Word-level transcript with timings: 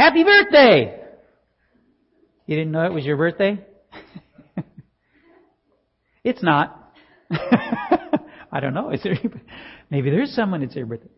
Happy 0.00 0.24
birthday! 0.24 0.98
You 2.46 2.56
didn't 2.56 2.72
know 2.72 2.86
it 2.86 2.92
was 2.94 3.04
your 3.04 3.18
birthday? 3.18 3.62
it's 6.24 6.42
not. 6.42 6.94
I 7.30 8.60
don't 8.62 8.72
know. 8.72 8.92
Is 8.92 9.02
there, 9.02 9.18
maybe 9.90 10.08
there's 10.08 10.34
someone 10.34 10.62
it's 10.62 10.72
their 10.72 10.86
birthday. 10.86 11.10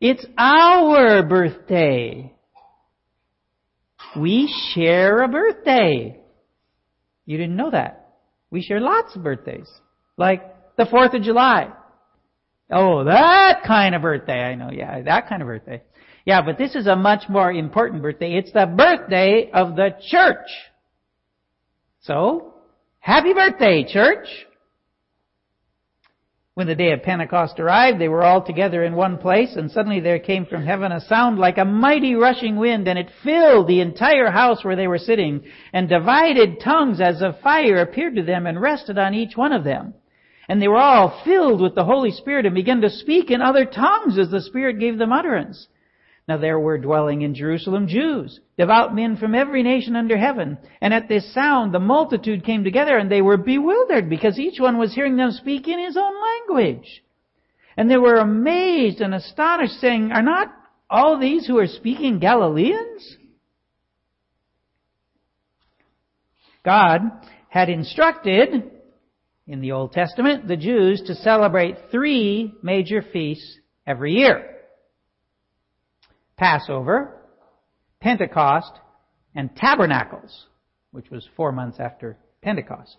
It's 0.00 0.26
our 0.36 1.22
birthday. 1.22 2.34
We 4.16 4.52
share 4.74 5.22
a 5.22 5.28
birthday. 5.28 6.18
You 7.24 7.38
didn't 7.38 7.54
know 7.54 7.70
that. 7.70 8.16
We 8.50 8.62
share 8.62 8.80
lots 8.80 9.14
of 9.14 9.22
birthdays. 9.22 9.70
Like 10.16 10.76
the 10.76 10.86
4th 10.86 11.14
of 11.14 11.22
July. 11.22 11.68
Oh, 12.68 13.04
that 13.04 13.62
kind 13.64 13.94
of 13.94 14.02
birthday. 14.02 14.40
I 14.40 14.56
know. 14.56 14.70
Yeah, 14.72 15.02
that 15.02 15.28
kind 15.28 15.40
of 15.40 15.46
birthday. 15.46 15.82
Yeah, 16.24 16.42
but 16.42 16.58
this 16.58 16.74
is 16.74 16.86
a 16.86 16.96
much 16.96 17.28
more 17.28 17.52
important 17.52 18.02
birthday. 18.02 18.34
It's 18.34 18.52
the 18.52 18.66
birthday 18.66 19.50
of 19.52 19.76
the 19.76 19.96
church. 20.08 20.48
So, 22.00 22.54
happy 23.00 23.32
birthday, 23.32 23.84
church! 23.84 24.26
When 26.58 26.66
the 26.66 26.74
day 26.74 26.90
of 26.90 27.04
Pentecost 27.04 27.60
arrived, 27.60 28.00
they 28.00 28.08
were 28.08 28.24
all 28.24 28.42
together 28.42 28.82
in 28.82 28.96
one 28.96 29.18
place, 29.18 29.54
and 29.54 29.70
suddenly 29.70 30.00
there 30.00 30.18
came 30.18 30.44
from 30.44 30.66
heaven 30.66 30.90
a 30.90 31.00
sound 31.00 31.38
like 31.38 31.56
a 31.56 31.64
mighty 31.64 32.16
rushing 32.16 32.56
wind, 32.56 32.88
and 32.88 32.98
it 32.98 33.12
filled 33.22 33.68
the 33.68 33.80
entire 33.80 34.28
house 34.32 34.64
where 34.64 34.74
they 34.74 34.88
were 34.88 34.98
sitting, 34.98 35.44
and 35.72 35.88
divided 35.88 36.58
tongues 36.60 37.00
as 37.00 37.22
of 37.22 37.38
fire 37.42 37.80
appeared 37.80 38.16
to 38.16 38.24
them 38.24 38.44
and 38.46 38.60
rested 38.60 38.98
on 38.98 39.14
each 39.14 39.36
one 39.36 39.52
of 39.52 39.62
them. 39.62 39.94
And 40.48 40.60
they 40.60 40.66
were 40.66 40.78
all 40.78 41.22
filled 41.24 41.60
with 41.60 41.76
the 41.76 41.84
Holy 41.84 42.10
Spirit 42.10 42.44
and 42.44 42.56
began 42.56 42.80
to 42.80 42.90
speak 42.90 43.30
in 43.30 43.40
other 43.40 43.64
tongues 43.64 44.18
as 44.18 44.30
the 44.30 44.40
Spirit 44.40 44.80
gave 44.80 44.98
them 44.98 45.12
utterance. 45.12 45.68
Now 46.28 46.36
there 46.36 46.60
were 46.60 46.76
dwelling 46.76 47.22
in 47.22 47.34
Jerusalem 47.34 47.88
Jews, 47.88 48.38
devout 48.58 48.94
men 48.94 49.16
from 49.16 49.34
every 49.34 49.62
nation 49.62 49.96
under 49.96 50.18
heaven. 50.18 50.58
And 50.82 50.92
at 50.92 51.08
this 51.08 51.32
sound 51.32 51.72
the 51.72 51.80
multitude 51.80 52.44
came 52.44 52.64
together 52.64 52.98
and 52.98 53.10
they 53.10 53.22
were 53.22 53.38
bewildered 53.38 54.10
because 54.10 54.38
each 54.38 54.60
one 54.60 54.76
was 54.76 54.94
hearing 54.94 55.16
them 55.16 55.30
speak 55.30 55.66
in 55.66 55.78
his 55.78 55.96
own 55.96 56.12
language. 56.20 57.02
And 57.78 57.90
they 57.90 57.96
were 57.96 58.16
amazed 58.16 59.00
and 59.00 59.14
astonished 59.14 59.80
saying, 59.80 60.12
are 60.12 60.22
not 60.22 60.54
all 60.90 61.18
these 61.18 61.46
who 61.46 61.58
are 61.58 61.66
speaking 61.66 62.18
Galileans? 62.18 63.16
God 66.62 67.00
had 67.48 67.70
instructed 67.70 68.70
in 69.46 69.60
the 69.62 69.72
Old 69.72 69.92
Testament 69.92 70.46
the 70.46 70.56
Jews 70.58 71.02
to 71.06 71.14
celebrate 71.14 71.90
three 71.90 72.52
major 72.62 73.00
feasts 73.00 73.58
every 73.86 74.12
year. 74.12 74.57
Passover, 76.38 77.16
Pentecost, 78.00 78.72
and 79.34 79.54
Tabernacles, 79.56 80.46
which 80.92 81.10
was 81.10 81.28
four 81.36 81.52
months 81.52 81.78
after 81.80 82.16
Pentecost. 82.42 82.96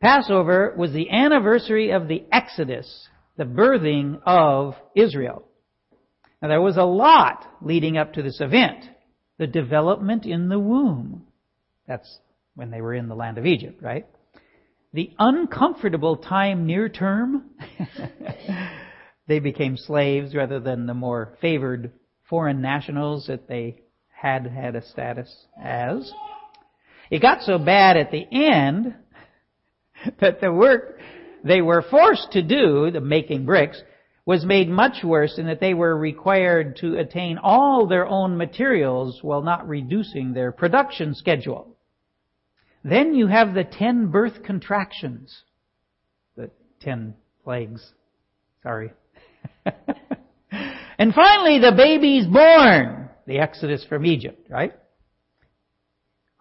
Passover 0.00 0.74
was 0.76 0.92
the 0.92 1.10
anniversary 1.10 1.90
of 1.90 2.08
the 2.08 2.24
Exodus, 2.30 3.08
the 3.36 3.44
birthing 3.44 4.20
of 4.24 4.74
Israel. 4.94 5.44
Now 6.40 6.48
there 6.48 6.60
was 6.60 6.76
a 6.76 6.84
lot 6.84 7.46
leading 7.60 7.96
up 7.96 8.12
to 8.14 8.22
this 8.22 8.40
event. 8.40 8.84
The 9.38 9.46
development 9.46 10.26
in 10.26 10.48
the 10.48 10.58
womb. 10.58 11.26
That's 11.88 12.18
when 12.54 12.70
they 12.70 12.80
were 12.80 12.94
in 12.94 13.08
the 13.08 13.16
land 13.16 13.38
of 13.38 13.46
Egypt, 13.46 13.82
right? 13.82 14.06
The 14.92 15.10
uncomfortable 15.18 16.18
time 16.18 16.66
near 16.66 16.88
term. 16.88 17.50
they 19.26 19.40
became 19.40 19.76
slaves 19.76 20.34
rather 20.34 20.60
than 20.60 20.86
the 20.86 20.94
more 20.94 21.36
favored 21.40 21.90
foreign 22.28 22.60
nationals 22.60 23.26
that 23.26 23.48
they 23.48 23.80
had 24.08 24.46
had 24.46 24.76
a 24.76 24.86
status 24.86 25.46
as. 25.62 26.12
It 27.10 27.20
got 27.20 27.42
so 27.42 27.58
bad 27.58 27.96
at 27.96 28.10
the 28.10 28.26
end 28.32 28.94
that 30.20 30.40
the 30.40 30.52
work 30.52 30.98
they 31.44 31.60
were 31.60 31.82
forced 31.82 32.32
to 32.32 32.42
do, 32.42 32.90
the 32.90 33.00
making 33.00 33.44
bricks, 33.44 33.82
was 34.26 34.44
made 34.44 34.68
much 34.68 35.04
worse 35.04 35.38
in 35.38 35.46
that 35.46 35.60
they 35.60 35.74
were 35.74 35.96
required 35.96 36.76
to 36.76 36.98
attain 36.98 37.36
all 37.36 37.86
their 37.86 38.06
own 38.06 38.38
materials 38.38 39.18
while 39.22 39.42
not 39.42 39.68
reducing 39.68 40.32
their 40.32 40.50
production 40.50 41.14
schedule. 41.14 41.76
Then 42.82 43.14
you 43.14 43.26
have 43.26 43.52
the 43.52 43.64
ten 43.64 44.06
birth 44.06 44.42
contractions. 44.42 45.42
The 46.36 46.50
ten 46.80 47.14
plagues. 47.42 47.92
Sorry. 48.62 48.92
And 51.04 51.12
finally, 51.12 51.58
the 51.58 51.76
baby's 51.76 52.26
born. 52.26 53.10
The 53.26 53.36
exodus 53.36 53.84
from 53.86 54.06
Egypt, 54.06 54.48
right? 54.48 54.72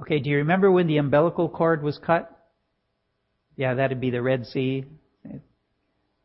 Okay, 0.02 0.20
do 0.20 0.30
you 0.30 0.38
remember 0.38 0.72
when 0.72 0.88
the 0.88 1.00
umbilical 1.00 1.50
cord 1.50 1.84
was 1.84 1.98
cut? 1.98 2.32
Yeah, 3.58 3.74
that'd 3.74 4.00
be 4.00 4.10
the 4.10 4.22
Red 4.22 4.46
Sea. 4.46 4.86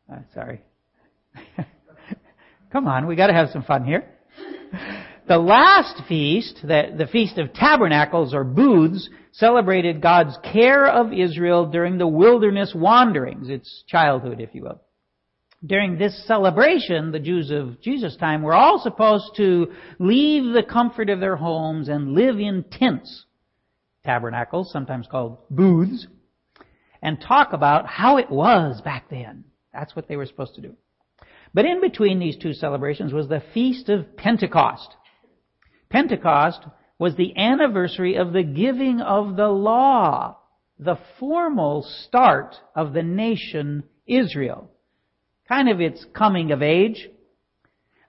Uh, 0.09 0.19
sorry. 0.33 0.61
Come 2.71 2.87
on, 2.87 3.07
we 3.07 3.17
gotta 3.17 3.33
have 3.33 3.49
some 3.49 3.63
fun 3.63 3.83
here. 3.83 4.07
The 5.27 5.37
last 5.37 6.01
feast, 6.07 6.59
the, 6.61 6.95
the 6.97 7.07
Feast 7.07 7.37
of 7.39 7.51
Tabernacles 7.51 8.33
or 8.33 8.45
Booths, 8.45 9.09
celebrated 9.33 10.01
God's 10.01 10.37
care 10.53 10.87
of 10.87 11.11
Israel 11.11 11.65
during 11.65 11.97
the 11.97 12.07
wilderness 12.07 12.71
wanderings, 12.73 13.49
its 13.49 13.83
childhood, 13.85 14.39
if 14.39 14.55
you 14.55 14.61
will 14.61 14.79
during 15.65 15.97
this 15.97 16.25
celebration, 16.25 17.11
the 17.11 17.19
Jews 17.19 17.51
of 17.51 17.81
Jesus' 17.81 18.15
time 18.15 18.43
were 18.43 18.53
all 18.53 18.79
supposed 18.79 19.35
to 19.37 19.73
leave 19.99 20.53
the 20.53 20.63
comfort 20.63 21.09
of 21.09 21.19
their 21.19 21.35
homes 21.35 21.89
and 21.89 22.13
live 22.13 22.39
in 22.39 22.63
tents, 22.71 23.25
tabernacles, 24.05 24.71
sometimes 24.71 25.07
called 25.07 25.37
booths, 25.49 26.07
and 27.01 27.19
talk 27.19 27.51
about 27.51 27.87
how 27.87 28.17
it 28.17 28.29
was 28.29 28.81
back 28.81 29.09
then. 29.09 29.43
That's 29.73 29.95
what 29.95 30.07
they 30.07 30.15
were 30.15 30.25
supposed 30.25 30.55
to 30.55 30.61
do. 30.61 30.75
But 31.53 31.65
in 31.65 31.81
between 31.81 32.19
these 32.19 32.37
two 32.37 32.53
celebrations 32.53 33.11
was 33.11 33.27
the 33.27 33.43
Feast 33.53 33.89
of 33.89 34.15
Pentecost. 34.15 34.95
Pentecost 35.89 36.61
was 36.97 37.15
the 37.15 37.35
anniversary 37.37 38.15
of 38.15 38.31
the 38.31 38.43
giving 38.43 39.01
of 39.01 39.35
the 39.35 39.47
law, 39.47 40.37
the 40.77 40.99
formal 41.19 41.83
start 41.83 42.55
of 42.75 42.93
the 42.93 43.03
nation 43.03 43.83
Israel 44.07 44.71
kind 45.49 45.67
of 45.67 45.81
its 45.81 46.05
coming 46.13 46.51
of 46.51 46.61
age, 46.61 47.09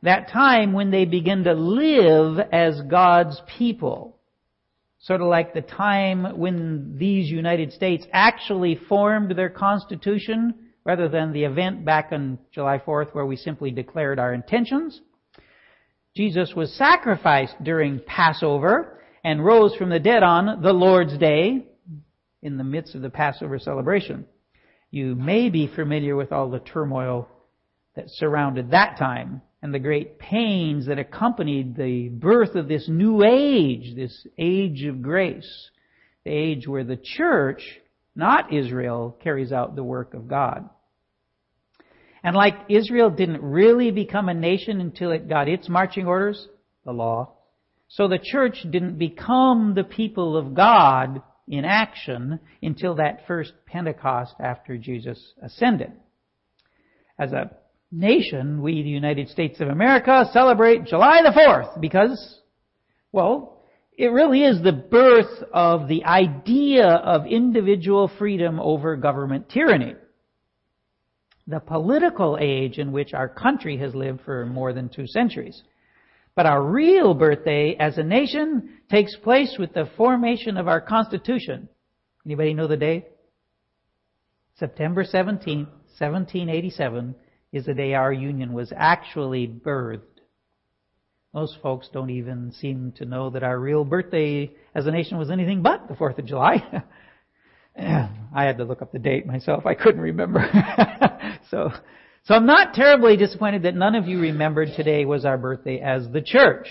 that 0.02 0.30
time 0.30 0.74
when 0.74 0.90
they 0.90 1.06
begin 1.06 1.44
to 1.44 1.54
live 1.54 2.38
as 2.52 2.80
God's 2.82 3.40
people. 3.58 4.18
Sort 5.00 5.22
of 5.22 5.28
like 5.28 5.54
the 5.54 5.62
time 5.62 6.38
when 6.38 6.96
these 6.98 7.30
United 7.30 7.72
States 7.72 8.06
actually 8.12 8.78
formed 8.88 9.34
their 9.34 9.48
Constitution 9.48 10.54
rather 10.84 11.08
than 11.08 11.32
the 11.32 11.44
event 11.44 11.84
back 11.84 12.10
on 12.12 12.38
July 12.52 12.78
4th 12.78 13.14
where 13.14 13.26
we 13.26 13.36
simply 13.36 13.70
declared 13.70 14.18
our 14.18 14.34
intentions. 14.34 15.00
Jesus 16.14 16.52
was 16.54 16.74
sacrificed 16.74 17.54
during 17.62 18.00
Passover 18.00 19.00
and 19.24 19.44
rose 19.44 19.74
from 19.76 19.88
the 19.88 20.00
dead 20.00 20.22
on 20.22 20.60
the 20.62 20.72
Lord's 20.72 21.16
Day 21.16 21.66
in 22.42 22.58
the 22.58 22.64
midst 22.64 22.94
of 22.94 23.02
the 23.02 23.10
Passover 23.10 23.58
celebration. 23.58 24.26
You 24.90 25.14
may 25.14 25.50
be 25.50 25.68
familiar 25.68 26.16
with 26.16 26.32
all 26.32 26.50
the 26.50 26.58
turmoil 26.58 27.28
that 27.94 28.10
surrounded 28.10 28.70
that 28.70 28.98
time 28.98 29.42
and 29.62 29.72
the 29.72 29.78
great 29.78 30.18
pains 30.18 30.86
that 30.86 30.98
accompanied 30.98 31.76
the 31.76 32.08
birth 32.08 32.54
of 32.56 32.66
this 32.66 32.88
new 32.88 33.22
age, 33.22 33.94
this 33.94 34.26
age 34.38 34.84
of 34.84 35.02
grace, 35.02 35.70
the 36.24 36.30
age 36.30 36.66
where 36.66 36.84
the 36.84 36.96
church, 36.96 37.62
not 38.16 38.52
Israel, 38.52 39.16
carries 39.22 39.52
out 39.52 39.76
the 39.76 39.84
work 39.84 40.14
of 40.14 40.28
God. 40.28 40.68
And 42.22 42.34
like 42.34 42.54
Israel 42.68 43.10
didn't 43.10 43.42
really 43.42 43.90
become 43.90 44.28
a 44.28 44.34
nation 44.34 44.80
until 44.80 45.12
it 45.12 45.28
got 45.28 45.48
its 45.48 45.68
marching 45.68 46.06
orders, 46.06 46.48
the 46.84 46.92
law, 46.92 47.32
so 47.88 48.06
the 48.06 48.18
church 48.22 48.64
didn't 48.70 48.98
become 48.98 49.74
the 49.74 49.84
people 49.84 50.36
of 50.36 50.54
God 50.54 51.22
in 51.50 51.64
action 51.64 52.38
until 52.62 52.94
that 52.94 53.26
first 53.26 53.52
Pentecost 53.66 54.34
after 54.40 54.78
Jesus 54.78 55.34
ascended. 55.42 55.92
As 57.18 57.32
a 57.32 57.50
nation, 57.90 58.62
we, 58.62 58.82
the 58.82 58.88
United 58.88 59.28
States 59.28 59.60
of 59.60 59.68
America, 59.68 60.30
celebrate 60.32 60.84
July 60.84 61.20
the 61.22 61.38
4th 61.38 61.80
because, 61.80 62.40
well, 63.12 63.64
it 63.98 64.12
really 64.12 64.44
is 64.44 64.62
the 64.62 64.72
birth 64.72 65.42
of 65.52 65.88
the 65.88 66.04
idea 66.04 66.86
of 66.86 67.26
individual 67.26 68.10
freedom 68.16 68.60
over 68.60 68.96
government 68.96 69.50
tyranny. 69.50 69.96
The 71.48 71.58
political 71.58 72.38
age 72.40 72.78
in 72.78 72.92
which 72.92 73.12
our 73.12 73.28
country 73.28 73.76
has 73.78 73.92
lived 73.92 74.20
for 74.24 74.46
more 74.46 74.72
than 74.72 74.88
two 74.88 75.08
centuries. 75.08 75.60
But 76.34 76.46
our 76.46 76.62
real 76.62 77.14
birthday 77.14 77.76
as 77.78 77.98
a 77.98 78.02
nation 78.02 78.78
takes 78.90 79.16
place 79.16 79.56
with 79.58 79.72
the 79.74 79.90
formation 79.96 80.56
of 80.56 80.68
our 80.68 80.80
Constitution. 80.80 81.68
Anybody 82.24 82.54
know 82.54 82.66
the 82.66 82.76
day? 82.76 83.06
September 84.58 85.04
17th, 85.04 85.70
1787 85.98 87.14
is 87.52 87.66
the 87.66 87.74
day 87.74 87.94
our 87.94 88.12
union 88.12 88.52
was 88.52 88.72
actually 88.76 89.48
birthed. 89.48 90.02
Most 91.32 91.58
folks 91.62 91.88
don't 91.92 92.10
even 92.10 92.52
seem 92.52 92.92
to 92.96 93.04
know 93.04 93.30
that 93.30 93.42
our 93.42 93.58
real 93.58 93.84
birthday 93.84 94.50
as 94.74 94.86
a 94.86 94.90
nation 94.90 95.16
was 95.16 95.30
anything 95.30 95.62
but 95.62 95.88
the 95.88 95.94
4th 95.94 96.18
of 96.18 96.26
July. 96.26 96.62
I 97.78 98.44
had 98.44 98.58
to 98.58 98.64
look 98.64 98.82
up 98.82 98.92
the 98.92 98.98
date 98.98 99.26
myself. 99.26 99.64
I 99.64 99.74
couldn't 99.74 100.00
remember. 100.00 100.44
so, 101.50 101.70
so 102.24 102.34
I'm 102.34 102.46
not 102.46 102.74
terribly 102.74 103.16
disappointed 103.16 103.62
that 103.62 103.74
none 103.74 103.94
of 103.94 104.06
you 104.06 104.20
remembered 104.20 104.70
today 104.76 105.04
was 105.04 105.24
our 105.24 105.38
birthday 105.38 105.80
as 105.80 106.08
the 106.12 106.20
church. 106.20 106.68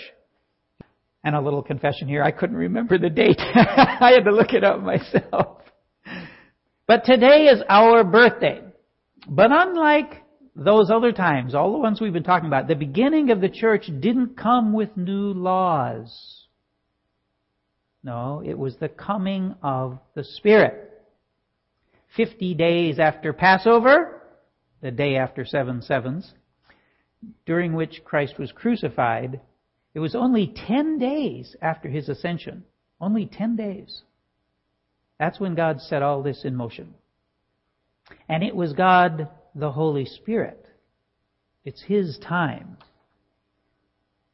And 1.22 1.36
a 1.36 1.40
little 1.40 1.62
confession 1.62 2.08
here, 2.08 2.22
I 2.22 2.30
couldn't 2.30 2.56
remember 2.56 2.96
the 2.96 3.10
date. 3.10 3.38
I 3.40 4.12
had 4.14 4.24
to 4.24 4.32
look 4.32 4.54
it 4.54 4.64
up 4.64 4.80
myself. 4.80 5.58
But 6.86 7.04
today 7.04 7.44
is 7.44 7.62
our 7.68 8.04
birthday. 8.04 8.62
But 9.28 9.50
unlike 9.52 10.22
those 10.56 10.90
other 10.90 11.12
times, 11.12 11.54
all 11.54 11.72
the 11.72 11.78
ones 11.78 12.00
we've 12.00 12.12
been 12.12 12.22
talking 12.22 12.48
about, 12.48 12.68
the 12.68 12.74
beginning 12.74 13.30
of 13.30 13.40
the 13.40 13.50
church 13.50 13.86
didn't 14.00 14.36
come 14.36 14.72
with 14.72 14.96
new 14.96 15.32
laws. 15.34 16.46
No, 18.02 18.42
it 18.44 18.58
was 18.58 18.76
the 18.76 18.88
coming 18.88 19.54
of 19.62 19.98
the 20.14 20.24
Spirit. 20.24 20.86
Fifty 22.16 22.54
days 22.54 22.98
after 22.98 23.32
Passover, 23.32 24.19
the 24.80 24.90
day 24.90 25.16
after 25.16 25.44
seven 25.44 25.82
sevens, 25.82 26.32
during 27.46 27.74
which 27.74 28.02
Christ 28.04 28.38
was 28.38 28.52
crucified, 28.52 29.40
it 29.94 30.00
was 30.00 30.14
only 30.14 30.54
ten 30.66 30.98
days 30.98 31.56
after 31.60 31.88
his 31.88 32.08
ascension. 32.08 32.64
Only 33.00 33.26
ten 33.26 33.56
days. 33.56 34.02
That's 35.18 35.40
when 35.40 35.54
God 35.54 35.80
set 35.80 36.02
all 36.02 36.22
this 36.22 36.44
in 36.44 36.54
motion. 36.54 36.94
And 38.28 38.42
it 38.42 38.54
was 38.54 38.72
God, 38.72 39.28
the 39.54 39.70
Holy 39.70 40.04
Spirit. 40.04 40.66
It's 41.64 41.82
His 41.82 42.18
time. 42.18 42.78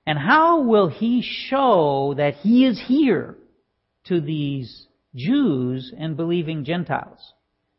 And 0.06 0.18
how 0.18 0.62
will 0.62 0.88
He 0.88 1.22
show 1.22 2.14
that 2.16 2.34
He 2.34 2.64
is 2.64 2.80
here 2.86 3.36
to 4.04 4.20
these 4.20 4.86
Jews 5.14 5.92
and 5.96 6.16
believing 6.16 6.64
Gentiles? 6.64 7.32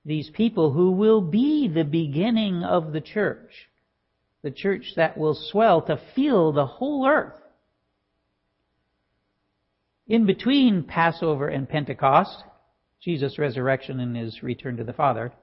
These 0.08 0.30
people 0.30 0.72
who 0.72 0.92
will 0.92 1.20
be 1.20 1.68
the 1.68 1.84
beginning 1.84 2.64
of 2.64 2.94
the 2.94 3.02
church. 3.02 3.68
The 4.42 4.52
church 4.52 4.94
that 4.96 5.18
will 5.18 5.36
swell 5.36 5.82
to 5.82 6.00
fill 6.16 6.54
the 6.54 6.66
whole 6.66 7.06
earth. 7.06 7.36
In 10.08 10.26
between 10.26 10.84
Passover 10.84 11.50
and 11.50 11.68
Pentecost, 11.68 12.42
Jesus' 13.02 13.38
resurrection 13.38 14.00
and 14.00 14.16
his 14.16 14.42
return 14.42 14.78
to 14.78 14.86
the 14.86 14.94
Father, 14.94 15.34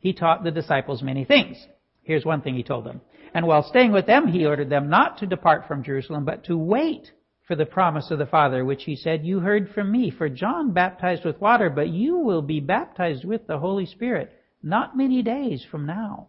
he 0.00 0.12
taught 0.12 0.42
the 0.42 0.50
disciples 0.50 1.04
many 1.04 1.24
things. 1.24 1.64
Here's 2.02 2.24
one 2.24 2.42
thing 2.42 2.56
he 2.56 2.64
told 2.64 2.84
them. 2.84 3.02
And 3.32 3.46
while 3.46 3.62
staying 3.62 3.92
with 3.92 4.06
them, 4.06 4.26
he 4.26 4.44
ordered 4.44 4.70
them 4.70 4.90
not 4.90 5.18
to 5.18 5.26
depart 5.26 5.68
from 5.68 5.84
Jerusalem, 5.84 6.24
but 6.24 6.42
to 6.46 6.58
wait 6.58 7.12
for 7.50 7.56
the 7.56 7.66
promise 7.66 8.12
of 8.12 8.20
the 8.20 8.26
Father, 8.26 8.64
which 8.64 8.84
he 8.84 8.94
said, 8.94 9.26
You 9.26 9.40
heard 9.40 9.70
from 9.74 9.90
me, 9.90 10.12
for 10.16 10.28
John 10.28 10.72
baptized 10.72 11.24
with 11.24 11.40
water, 11.40 11.68
but 11.68 11.88
you 11.88 12.18
will 12.18 12.42
be 12.42 12.60
baptized 12.60 13.24
with 13.24 13.48
the 13.48 13.58
Holy 13.58 13.86
Spirit 13.86 14.32
not 14.62 14.96
many 14.96 15.20
days 15.20 15.66
from 15.68 15.84
now. 15.84 16.28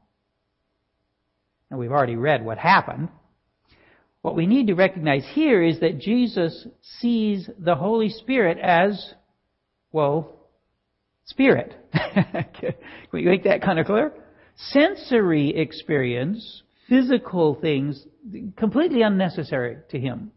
Now 1.69 1.77
we've 1.77 1.91
already 1.91 2.15
read 2.15 2.43
what 2.43 2.57
happened. 2.57 3.09
What 4.23 4.35
we 4.35 4.47
need 4.47 4.65
to 4.65 4.73
recognize 4.73 5.23
here 5.33 5.61
is 5.61 5.81
that 5.81 5.99
Jesus 5.99 6.65
sees 6.81 7.47
the 7.59 7.75
Holy 7.75 8.09
Spirit 8.09 8.57
as, 8.57 9.13
well, 9.91 10.39
Spirit. 11.25 11.75
Can 12.15 12.73
we 13.11 13.25
make 13.25 13.43
that 13.43 13.61
kind 13.61 13.77
of 13.77 13.85
clear? 13.85 14.11
Sensory 14.55 15.55
experience, 15.55 16.63
physical 16.89 17.53
things, 17.61 18.07
completely 18.57 19.03
unnecessary 19.03 19.77
to 19.91 19.99
him. 19.99 20.31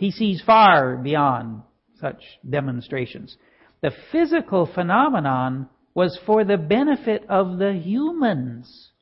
He 0.00 0.12
sees 0.12 0.40
far 0.40 0.96
beyond 0.96 1.60
such 2.00 2.22
demonstrations. 2.48 3.36
The 3.82 3.90
physical 4.10 4.64
phenomenon 4.64 5.68
was 5.92 6.18
for 6.24 6.42
the 6.42 6.56
benefit 6.56 7.26
of 7.28 7.58
the 7.58 7.74
humans. 7.74 8.92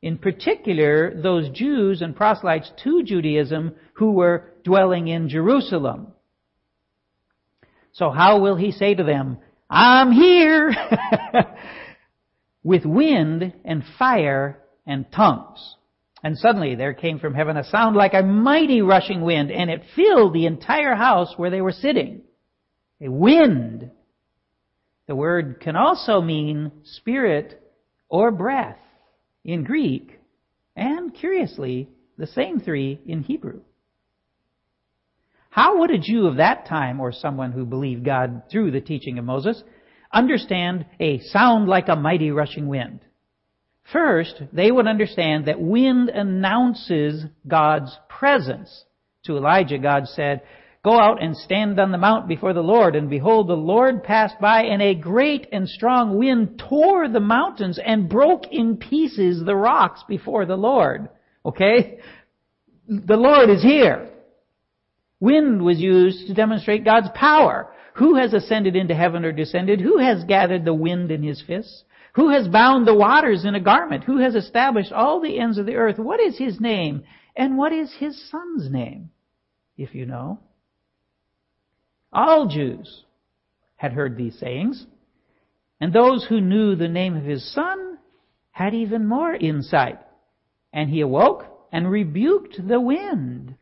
In 0.00 0.18
particular, 0.18 1.12
those 1.20 1.48
Jews 1.48 2.02
and 2.02 2.14
proselytes 2.14 2.70
to 2.84 3.02
Judaism 3.02 3.74
who 3.94 4.12
were 4.12 4.52
dwelling 4.62 5.08
in 5.08 5.28
Jerusalem. 5.28 6.12
So 7.90 8.10
how 8.10 8.38
will 8.38 8.54
he 8.54 8.70
say 8.70 8.94
to 8.94 9.02
them, 9.02 9.38
I'm 9.68 10.12
here 10.12 10.72
with 12.62 12.84
wind 12.84 13.54
and 13.64 13.82
fire 13.98 14.62
and 14.86 15.10
tongues. 15.10 15.74
And 16.22 16.38
suddenly 16.38 16.74
there 16.76 16.94
came 16.94 17.18
from 17.18 17.34
heaven 17.34 17.56
a 17.56 17.64
sound 17.64 17.96
like 17.96 18.14
a 18.14 18.22
mighty 18.22 18.80
rushing 18.80 19.22
wind, 19.22 19.50
and 19.50 19.68
it 19.68 19.82
filled 19.96 20.34
the 20.34 20.46
entire 20.46 20.94
house 20.94 21.34
where 21.36 21.50
they 21.50 21.60
were 21.60 21.72
sitting. 21.72 22.22
A 23.00 23.10
wind. 23.10 23.90
The 25.08 25.16
word 25.16 25.60
can 25.60 25.74
also 25.74 26.20
mean 26.20 26.70
spirit 26.84 27.60
or 28.08 28.30
breath 28.30 28.78
in 29.44 29.64
Greek, 29.64 30.20
and 30.76 31.12
curiously, 31.12 31.88
the 32.16 32.28
same 32.28 32.60
three 32.60 33.00
in 33.04 33.22
Hebrew. 33.22 33.62
How 35.50 35.80
would 35.80 35.90
a 35.90 35.98
Jew 35.98 36.28
of 36.28 36.36
that 36.36 36.66
time, 36.66 37.00
or 37.00 37.12
someone 37.12 37.52
who 37.52 37.66
believed 37.66 38.04
God 38.04 38.44
through 38.50 38.70
the 38.70 38.80
teaching 38.80 39.18
of 39.18 39.24
Moses, 39.24 39.62
understand 40.12 40.86
a 41.00 41.18
sound 41.18 41.68
like 41.68 41.88
a 41.88 41.96
mighty 41.96 42.30
rushing 42.30 42.68
wind? 42.68 43.00
First, 43.90 44.42
they 44.52 44.70
would 44.70 44.86
understand 44.86 45.46
that 45.46 45.60
wind 45.60 46.08
announces 46.08 47.24
God's 47.46 47.96
presence. 48.08 48.84
To 49.24 49.36
Elijah, 49.36 49.78
God 49.78 50.06
said, 50.06 50.42
Go 50.84 50.98
out 50.98 51.22
and 51.22 51.36
stand 51.36 51.78
on 51.78 51.92
the 51.92 51.98
mount 51.98 52.26
before 52.26 52.52
the 52.52 52.60
Lord. 52.60 52.96
And 52.96 53.08
behold, 53.08 53.48
the 53.48 53.54
Lord 53.54 54.02
passed 54.02 54.40
by, 54.40 54.64
and 54.64 54.82
a 54.82 54.96
great 54.96 55.46
and 55.52 55.68
strong 55.68 56.18
wind 56.18 56.60
tore 56.68 57.08
the 57.08 57.20
mountains 57.20 57.78
and 57.84 58.08
broke 58.08 58.46
in 58.50 58.78
pieces 58.78 59.44
the 59.44 59.54
rocks 59.54 60.02
before 60.08 60.44
the 60.44 60.56
Lord. 60.56 61.08
Okay? 61.46 62.00
The 62.88 63.16
Lord 63.16 63.48
is 63.48 63.62
here. 63.62 64.10
Wind 65.20 65.62
was 65.62 65.78
used 65.78 66.26
to 66.26 66.34
demonstrate 66.34 66.84
God's 66.84 67.10
power. 67.14 67.72
Who 67.94 68.16
has 68.16 68.34
ascended 68.34 68.74
into 68.74 68.94
heaven 68.94 69.24
or 69.24 69.30
descended? 69.30 69.80
Who 69.80 69.98
has 69.98 70.24
gathered 70.24 70.64
the 70.64 70.74
wind 70.74 71.12
in 71.12 71.22
his 71.22 71.40
fists? 71.46 71.84
Who 72.12 72.30
has 72.30 72.46
bound 72.48 72.86
the 72.86 72.94
waters 72.94 73.44
in 73.44 73.54
a 73.54 73.60
garment? 73.60 74.04
Who 74.04 74.18
has 74.18 74.34
established 74.34 74.92
all 74.92 75.20
the 75.20 75.38
ends 75.38 75.56
of 75.58 75.66
the 75.66 75.76
earth? 75.76 75.98
What 75.98 76.20
is 76.20 76.36
his 76.36 76.60
name? 76.60 77.04
And 77.34 77.56
what 77.56 77.72
is 77.72 77.92
his 77.98 78.30
son's 78.30 78.70
name? 78.70 79.10
If 79.76 79.94
you 79.94 80.04
know. 80.04 80.40
All 82.12 82.46
Jews 82.46 83.04
had 83.76 83.92
heard 83.92 84.16
these 84.16 84.38
sayings. 84.38 84.86
And 85.80 85.92
those 85.92 86.26
who 86.28 86.40
knew 86.40 86.76
the 86.76 86.88
name 86.88 87.16
of 87.16 87.24
his 87.24 87.50
son 87.52 87.98
had 88.50 88.74
even 88.74 89.06
more 89.06 89.34
insight. 89.34 89.98
And 90.72 90.90
he 90.90 91.00
awoke 91.00 91.44
and 91.72 91.90
rebuked 91.90 92.60
the 92.68 92.80
wind 92.80 93.56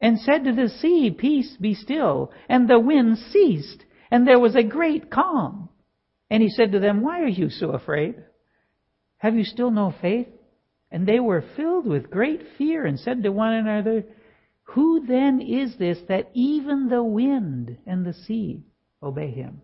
and 0.00 0.18
said 0.18 0.44
to 0.44 0.52
the 0.52 0.68
sea, 0.68 1.14
Peace 1.16 1.56
be 1.60 1.74
still. 1.74 2.32
And 2.48 2.68
the 2.68 2.80
wind 2.80 3.18
ceased, 3.18 3.84
and 4.10 4.26
there 4.26 4.40
was 4.40 4.56
a 4.56 4.64
great 4.64 5.10
calm. 5.10 5.68
And 6.32 6.42
he 6.42 6.48
said 6.48 6.72
to 6.72 6.80
them, 6.80 7.02
Why 7.02 7.20
are 7.20 7.28
you 7.28 7.50
so 7.50 7.72
afraid? 7.72 8.14
Have 9.18 9.34
you 9.34 9.44
still 9.44 9.70
no 9.70 9.92
faith? 10.00 10.28
And 10.90 11.06
they 11.06 11.20
were 11.20 11.44
filled 11.56 11.86
with 11.86 12.10
great 12.10 12.40
fear 12.56 12.86
and 12.86 12.98
said 12.98 13.22
to 13.22 13.30
one 13.30 13.52
another, 13.52 14.04
Who 14.62 15.04
then 15.06 15.42
is 15.42 15.76
this 15.76 15.98
that 16.08 16.30
even 16.32 16.88
the 16.88 17.04
wind 17.04 17.76
and 17.86 18.06
the 18.06 18.14
sea 18.14 18.62
obey 19.02 19.30
him? 19.30 19.60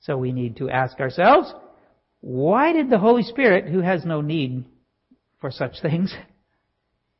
So 0.00 0.16
we 0.18 0.32
need 0.32 0.56
to 0.56 0.68
ask 0.68 0.98
ourselves, 0.98 1.54
why 2.20 2.72
did 2.72 2.90
the 2.90 2.98
Holy 2.98 3.22
Spirit, 3.22 3.72
who 3.72 3.78
has 3.78 4.04
no 4.04 4.22
need 4.22 4.64
for 5.40 5.52
such 5.52 5.74
things, 5.82 6.12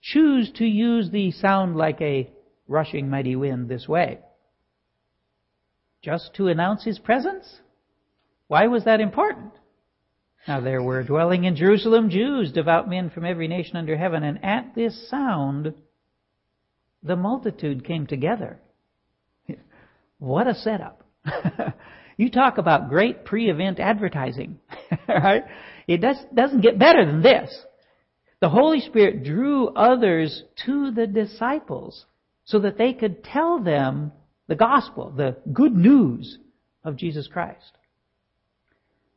choose 0.02 0.50
to 0.56 0.64
use 0.64 1.08
the 1.08 1.30
sound 1.30 1.76
like 1.76 2.00
a 2.00 2.32
rushing 2.66 3.08
mighty 3.08 3.36
wind 3.36 3.68
this 3.68 3.86
way? 3.86 4.18
Just 6.04 6.34
to 6.34 6.48
announce 6.48 6.84
his 6.84 6.98
presence? 6.98 7.60
Why 8.46 8.66
was 8.66 8.84
that 8.84 9.00
important? 9.00 9.52
Now 10.46 10.60
there 10.60 10.82
were 10.82 11.02
dwelling 11.02 11.44
in 11.44 11.56
Jerusalem 11.56 12.10
Jews, 12.10 12.52
devout 12.52 12.90
men 12.90 13.08
from 13.08 13.24
every 13.24 13.48
nation 13.48 13.78
under 13.78 13.96
heaven, 13.96 14.22
and 14.22 14.44
at 14.44 14.74
this 14.74 15.08
sound 15.08 15.72
the 17.02 17.16
multitude 17.16 17.86
came 17.86 18.06
together. 18.06 18.58
What 20.18 20.46
a 20.46 20.54
setup. 20.54 21.02
you 22.18 22.30
talk 22.30 22.58
about 22.58 22.90
great 22.90 23.24
pre-event 23.24 23.80
advertising, 23.80 24.58
right? 25.08 25.44
It 25.86 26.02
does, 26.02 26.18
doesn't 26.34 26.60
get 26.60 26.78
better 26.78 27.06
than 27.06 27.22
this. 27.22 27.50
The 28.40 28.50
Holy 28.50 28.80
Spirit 28.80 29.24
drew 29.24 29.68
others 29.68 30.42
to 30.66 30.90
the 30.90 31.06
disciples 31.06 32.04
so 32.44 32.58
that 32.58 32.76
they 32.76 32.92
could 32.92 33.24
tell 33.24 33.58
them 33.62 34.12
the 34.46 34.54
gospel, 34.54 35.10
the 35.10 35.36
good 35.52 35.74
news 35.74 36.38
of 36.84 36.96
Jesus 36.96 37.26
Christ. 37.26 37.78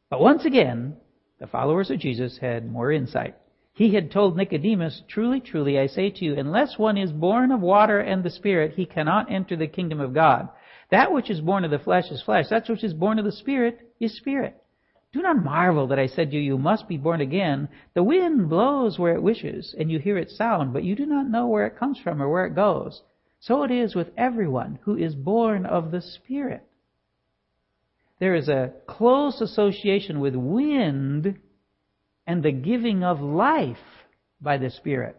But 0.09 0.21
once 0.21 0.45
again, 0.45 0.95
the 1.39 1.47
followers 1.47 1.91
of 1.91 1.99
Jesus 1.99 2.37
had 2.37 2.71
more 2.71 2.91
insight. 2.91 3.35
He 3.73 3.93
had 3.93 4.09
told 4.09 4.35
Nicodemus, 4.35 5.03
Truly, 5.07 5.39
truly, 5.39 5.77
I 5.77 5.87
say 5.87 6.09
to 6.09 6.25
you, 6.25 6.35
unless 6.35 6.79
one 6.79 6.97
is 6.97 7.11
born 7.11 7.51
of 7.51 7.61
water 7.61 7.99
and 7.99 8.23
the 8.23 8.29
Spirit, 8.29 8.73
he 8.75 8.85
cannot 8.85 9.31
enter 9.31 9.55
the 9.55 9.67
kingdom 9.67 9.99
of 9.99 10.13
God. 10.13 10.49
That 10.89 11.11
which 11.11 11.29
is 11.29 11.41
born 11.41 11.63
of 11.63 11.71
the 11.71 11.77
flesh 11.77 12.09
is 12.09 12.23
flesh. 12.23 12.47
That 12.49 12.67
which 12.69 12.83
is 12.83 12.93
born 12.93 13.19
of 13.19 13.25
the 13.25 13.31
Spirit 13.31 13.79
is 13.99 14.15
spirit. 14.15 14.55
Do 15.13 15.21
not 15.21 15.43
marvel 15.43 15.87
that 15.87 15.99
I 15.99 16.07
said 16.07 16.31
to 16.31 16.37
you, 16.37 16.41
you 16.41 16.57
must 16.57 16.87
be 16.87 16.97
born 16.97 17.21
again. 17.21 17.69
The 17.93 18.03
wind 18.03 18.49
blows 18.49 18.97
where 18.97 19.13
it 19.13 19.21
wishes, 19.21 19.75
and 19.77 19.91
you 19.91 19.99
hear 19.99 20.17
its 20.17 20.35
sound, 20.35 20.73
but 20.73 20.83
you 20.83 20.95
do 20.95 21.05
not 21.05 21.29
know 21.29 21.47
where 21.47 21.67
it 21.67 21.77
comes 21.77 21.99
from 21.99 22.21
or 22.21 22.29
where 22.29 22.45
it 22.45 22.55
goes. 22.55 23.03
So 23.39 23.63
it 23.63 23.71
is 23.71 23.95
with 23.95 24.09
everyone 24.17 24.79
who 24.83 24.97
is 24.97 25.15
born 25.15 25.65
of 25.65 25.91
the 25.91 26.01
Spirit. 26.01 26.63
There 28.19 28.35
is 28.35 28.49
a 28.49 28.73
close 28.87 29.41
association 29.41 30.19
with 30.19 30.35
wind 30.35 31.37
and 32.25 32.43
the 32.43 32.51
giving 32.51 33.03
of 33.03 33.21
life 33.21 33.77
by 34.41 34.57
the 34.57 34.71
Spirit. 34.71 35.15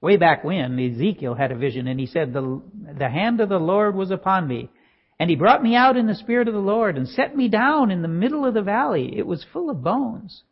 Way 0.00 0.16
back 0.16 0.44
when, 0.44 0.78
Ezekiel 0.78 1.34
had 1.34 1.52
a 1.52 1.56
vision 1.56 1.86
and 1.86 1.98
he 1.98 2.06
said, 2.06 2.32
the, 2.32 2.60
the 2.98 3.08
hand 3.08 3.40
of 3.40 3.48
the 3.48 3.58
Lord 3.58 3.94
was 3.94 4.10
upon 4.10 4.46
me. 4.46 4.70
And 5.18 5.30
he 5.30 5.36
brought 5.36 5.62
me 5.62 5.74
out 5.74 5.96
in 5.96 6.06
the 6.06 6.14
Spirit 6.14 6.48
of 6.48 6.54
the 6.54 6.60
Lord 6.60 6.98
and 6.98 7.08
set 7.08 7.34
me 7.34 7.48
down 7.48 7.90
in 7.90 8.02
the 8.02 8.08
middle 8.08 8.44
of 8.44 8.54
the 8.54 8.62
valley. 8.62 9.16
It 9.16 9.26
was 9.26 9.46
full 9.52 9.70
of 9.70 9.82
bones. 9.82 10.42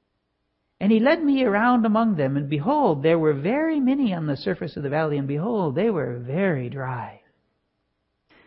And 0.81 0.90
he 0.90 1.00
led 1.00 1.23
me 1.23 1.45
around 1.45 1.87
among 1.87 2.16
them, 2.16 2.37
and 2.37 2.49
behold, 2.49 3.02
there 3.02 3.19
were 3.19 3.33
very 3.33 3.81
many 3.81 4.12
on 4.12 4.26
the 4.26 4.37
surface 4.37 4.76
of 4.76 4.83
the 4.83 4.90
valley, 4.90 5.19
and 5.19 5.28
behold, 5.28 5.75
they 5.75 5.90
were 5.90 6.19
very 6.19 6.69
dry. 6.69 7.21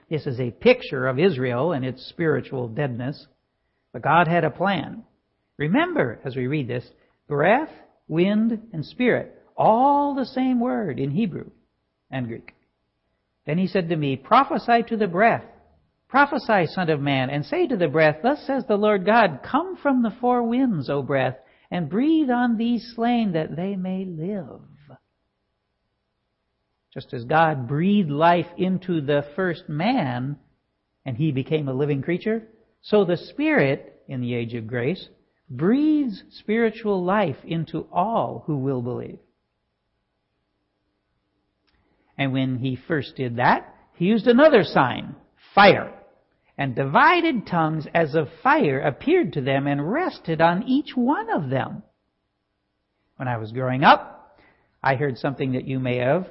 This 0.10 0.25
is 0.25 0.39
a 0.39 0.51
picture 0.51 1.07
of 1.07 1.19
Israel 1.19 1.72
and 1.72 1.84
its 1.84 2.05
spiritual 2.07 2.67
deadness. 2.67 3.27
But 3.91 4.03
God 4.03 4.27
had 4.27 4.43
a 4.43 4.50
plan. 4.50 5.03
Remember, 5.57 6.19
as 6.24 6.36
we 6.36 6.48
read 6.48 6.67
this, 6.67 6.88
breath, 7.27 7.72
wind, 8.07 8.69
and 8.72 8.86
spirit, 8.86 9.34
all 9.55 10.13
the 10.15 10.25
same 10.25 10.60
word 10.60 11.00
in 11.00 11.12
Hebrew 11.12 11.50
and 12.12 12.27
Greek. 12.27 12.53
Then 13.46 13.57
he 13.57 13.67
said 13.67 13.89
to 13.89 13.96
me, 13.96 14.15
Prophesy 14.15 14.84
to 14.89 14.98
the 14.98 15.07
breath. 15.07 15.43
Prophesy, 16.10 16.67
Son 16.67 16.89
of 16.89 17.01
Man, 17.01 17.29
and 17.29 17.46
say 17.46 17.67
to 17.67 17.75
the 17.75 17.88
breath, 17.88 18.17
Thus 18.24 18.46
says 18.46 18.63
the 18.67 18.77
Lord 18.77 19.05
God, 19.05 19.39
Come 19.43 19.75
from 19.77 20.03
the 20.03 20.15
four 20.22 20.43
winds, 20.43 20.89
O 20.89 21.01
breath, 21.01 21.38
and 21.69 21.89
breathe 21.89 22.29
on 22.29 22.57
these 22.57 22.93
slain 22.95 23.33
that 23.33 23.55
they 23.55 23.75
may 23.75 24.05
live. 24.05 24.62
Just 26.93 27.13
as 27.13 27.25
God 27.25 27.67
breathed 27.67 28.09
life 28.09 28.47
into 28.57 29.01
the 29.01 29.24
first 29.36 29.69
man, 29.69 30.38
and 31.05 31.17
he 31.17 31.31
became 31.31 31.67
a 31.67 31.74
living 31.74 32.01
creature, 32.01 32.43
so 32.81 33.05
the 33.05 33.17
Spirit, 33.17 34.01
in 34.07 34.21
the 34.21 34.33
age 34.33 34.53
of 34.53 34.67
grace, 34.67 35.09
breathes 35.50 36.24
spiritual 36.39 37.03
life 37.03 37.38
into 37.45 37.88
all 37.91 38.43
who 38.47 38.57
will 38.57 38.81
believe. 38.81 39.19
And 42.17 42.33
when 42.33 42.57
he 42.57 42.77
first 42.88 43.15
did 43.15 43.36
that, 43.38 43.74
he 43.95 44.05
used 44.05 44.27
another 44.27 44.63
sign, 44.63 45.15
fire. 45.53 45.97
And 46.58 46.76
divided 46.76 47.46
tongues 47.46 47.86
as 47.94 48.16
of 48.16 48.30
fire 48.42 48.80
appeared 48.80 49.34
to 49.34 49.42
them 49.42 49.68
and 49.68 49.92
rested 49.92 50.42
on 50.42 50.64
each 50.64 50.96
one 50.96 51.30
of 51.30 51.50
them. 51.50 51.84
When 53.18 53.28
I 53.28 53.38
was 53.38 53.52
growing 53.52 53.84
up, 53.84 54.40
I 54.82 54.96
heard 54.96 55.18
something 55.18 55.52
that 55.54 55.66
you 55.66 55.80
may 55.80 55.98
have, 55.98 56.28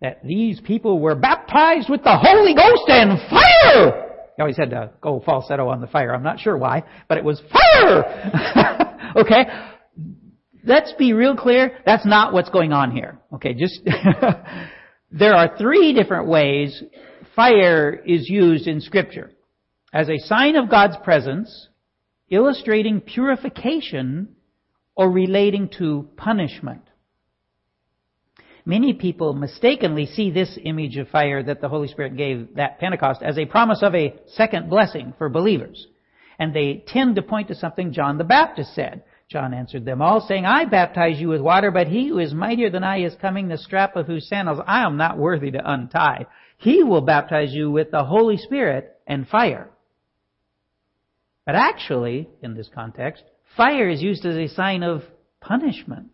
that 0.00 0.24
these 0.24 0.60
people 0.60 1.00
were 1.00 1.14
baptized 1.14 1.88
with 1.88 2.02
the 2.02 2.16
Holy 2.16 2.54
Ghost 2.54 2.84
and 2.88 3.18
fire! 3.30 4.04
He 4.36 4.42
always 4.42 4.56
had 4.56 4.70
to 4.70 4.90
go 5.00 5.20
falsetto 5.24 5.68
on 5.68 5.80
the 5.80 5.86
fire. 5.86 6.14
I'm 6.14 6.22
not 6.22 6.40
sure 6.40 6.56
why, 6.56 6.84
but 7.08 7.18
it 7.18 7.24
was 7.24 7.42
fire! 7.50 9.12
okay? 9.16 9.46
Let's 10.64 10.92
be 10.98 11.12
real 11.14 11.36
clear. 11.36 11.78
That's 11.86 12.06
not 12.06 12.32
what's 12.32 12.50
going 12.50 12.72
on 12.72 12.90
here. 12.90 13.18
Okay, 13.34 13.54
just, 13.54 13.80
there 15.10 15.34
are 15.34 15.56
three 15.56 15.94
different 15.94 16.28
ways 16.28 16.82
fire 17.34 17.94
is 17.94 18.28
used 18.28 18.66
in 18.66 18.80
scripture. 18.80 19.30
As 19.92 20.08
a 20.08 20.18
sign 20.18 20.56
of 20.56 20.70
God's 20.70 20.96
presence, 21.02 21.68
illustrating 22.28 23.00
purification, 23.00 24.36
or 24.94 25.10
relating 25.10 25.70
to 25.78 26.08
punishment. 26.16 26.82
Many 28.66 28.92
people 28.92 29.32
mistakenly 29.32 30.04
see 30.04 30.30
this 30.30 30.58
image 30.62 30.98
of 30.98 31.08
fire 31.08 31.42
that 31.42 31.60
the 31.60 31.68
Holy 31.68 31.88
Spirit 31.88 32.16
gave 32.16 32.56
that 32.56 32.78
Pentecost 32.80 33.22
as 33.22 33.38
a 33.38 33.46
promise 33.46 33.82
of 33.82 33.94
a 33.94 34.14
second 34.26 34.68
blessing 34.68 35.14
for 35.16 35.30
believers. 35.30 35.86
And 36.38 36.52
they 36.52 36.84
tend 36.86 37.16
to 37.16 37.22
point 37.22 37.48
to 37.48 37.54
something 37.54 37.92
John 37.92 38.18
the 38.18 38.24
Baptist 38.24 38.74
said. 38.74 39.04
John 39.30 39.54
answered 39.54 39.84
them 39.84 40.02
all, 40.02 40.20
saying, 40.20 40.44
I 40.44 40.64
baptize 40.64 41.20
you 41.20 41.28
with 41.28 41.40
water, 41.40 41.70
but 41.70 41.86
he 41.86 42.08
who 42.08 42.18
is 42.18 42.34
mightier 42.34 42.70
than 42.70 42.84
I 42.84 43.04
is 43.04 43.14
coming, 43.20 43.48
the 43.48 43.56
strap 43.56 43.96
of 43.96 44.06
whose 44.06 44.28
sandals 44.28 44.60
I 44.66 44.84
am 44.84 44.96
not 44.96 45.16
worthy 45.16 45.50
to 45.52 45.72
untie. 45.72 46.26
He 46.58 46.82
will 46.82 47.02
baptize 47.02 47.52
you 47.52 47.70
with 47.70 47.90
the 47.90 48.04
Holy 48.04 48.36
Spirit 48.36 48.96
and 49.06 49.28
fire. 49.28 49.70
But 51.48 51.54
actually, 51.54 52.28
in 52.42 52.52
this 52.52 52.68
context, 52.74 53.24
fire 53.56 53.88
is 53.88 54.02
used 54.02 54.26
as 54.26 54.36
a 54.36 54.54
sign 54.54 54.82
of 54.82 55.02
punishment. 55.40 56.10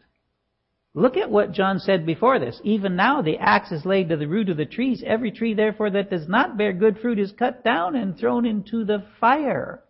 Look 0.94 1.16
at 1.16 1.28
what 1.28 1.50
John 1.50 1.80
said 1.80 2.06
before 2.06 2.38
this. 2.38 2.60
Even 2.62 2.94
now 2.94 3.20
the 3.20 3.38
axe 3.38 3.72
is 3.72 3.84
laid 3.84 4.10
to 4.10 4.16
the 4.16 4.28
root 4.28 4.48
of 4.48 4.56
the 4.56 4.64
trees. 4.64 5.02
Every 5.04 5.32
tree 5.32 5.52
therefore 5.52 5.90
that 5.90 6.08
does 6.08 6.28
not 6.28 6.56
bear 6.56 6.72
good 6.72 6.98
fruit 7.00 7.18
is 7.18 7.32
cut 7.32 7.64
down 7.64 7.96
and 7.96 8.16
thrown 8.16 8.46
into 8.46 8.84
the 8.84 9.04
fire. 9.18 9.82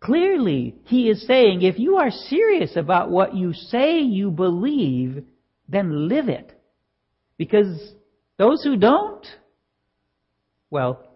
Clearly, 0.00 0.74
he 0.84 1.08
is 1.08 1.26
saying 1.26 1.62
if 1.62 1.78
you 1.78 1.96
are 1.96 2.10
serious 2.10 2.76
about 2.76 3.10
what 3.10 3.34
you 3.34 3.54
say 3.54 4.00
you 4.00 4.30
believe, 4.30 5.24
then 5.70 6.08
live 6.08 6.28
it. 6.28 6.52
Because 7.38 7.94
those 8.36 8.62
who 8.62 8.76
don't, 8.76 9.26
well, 10.68 11.11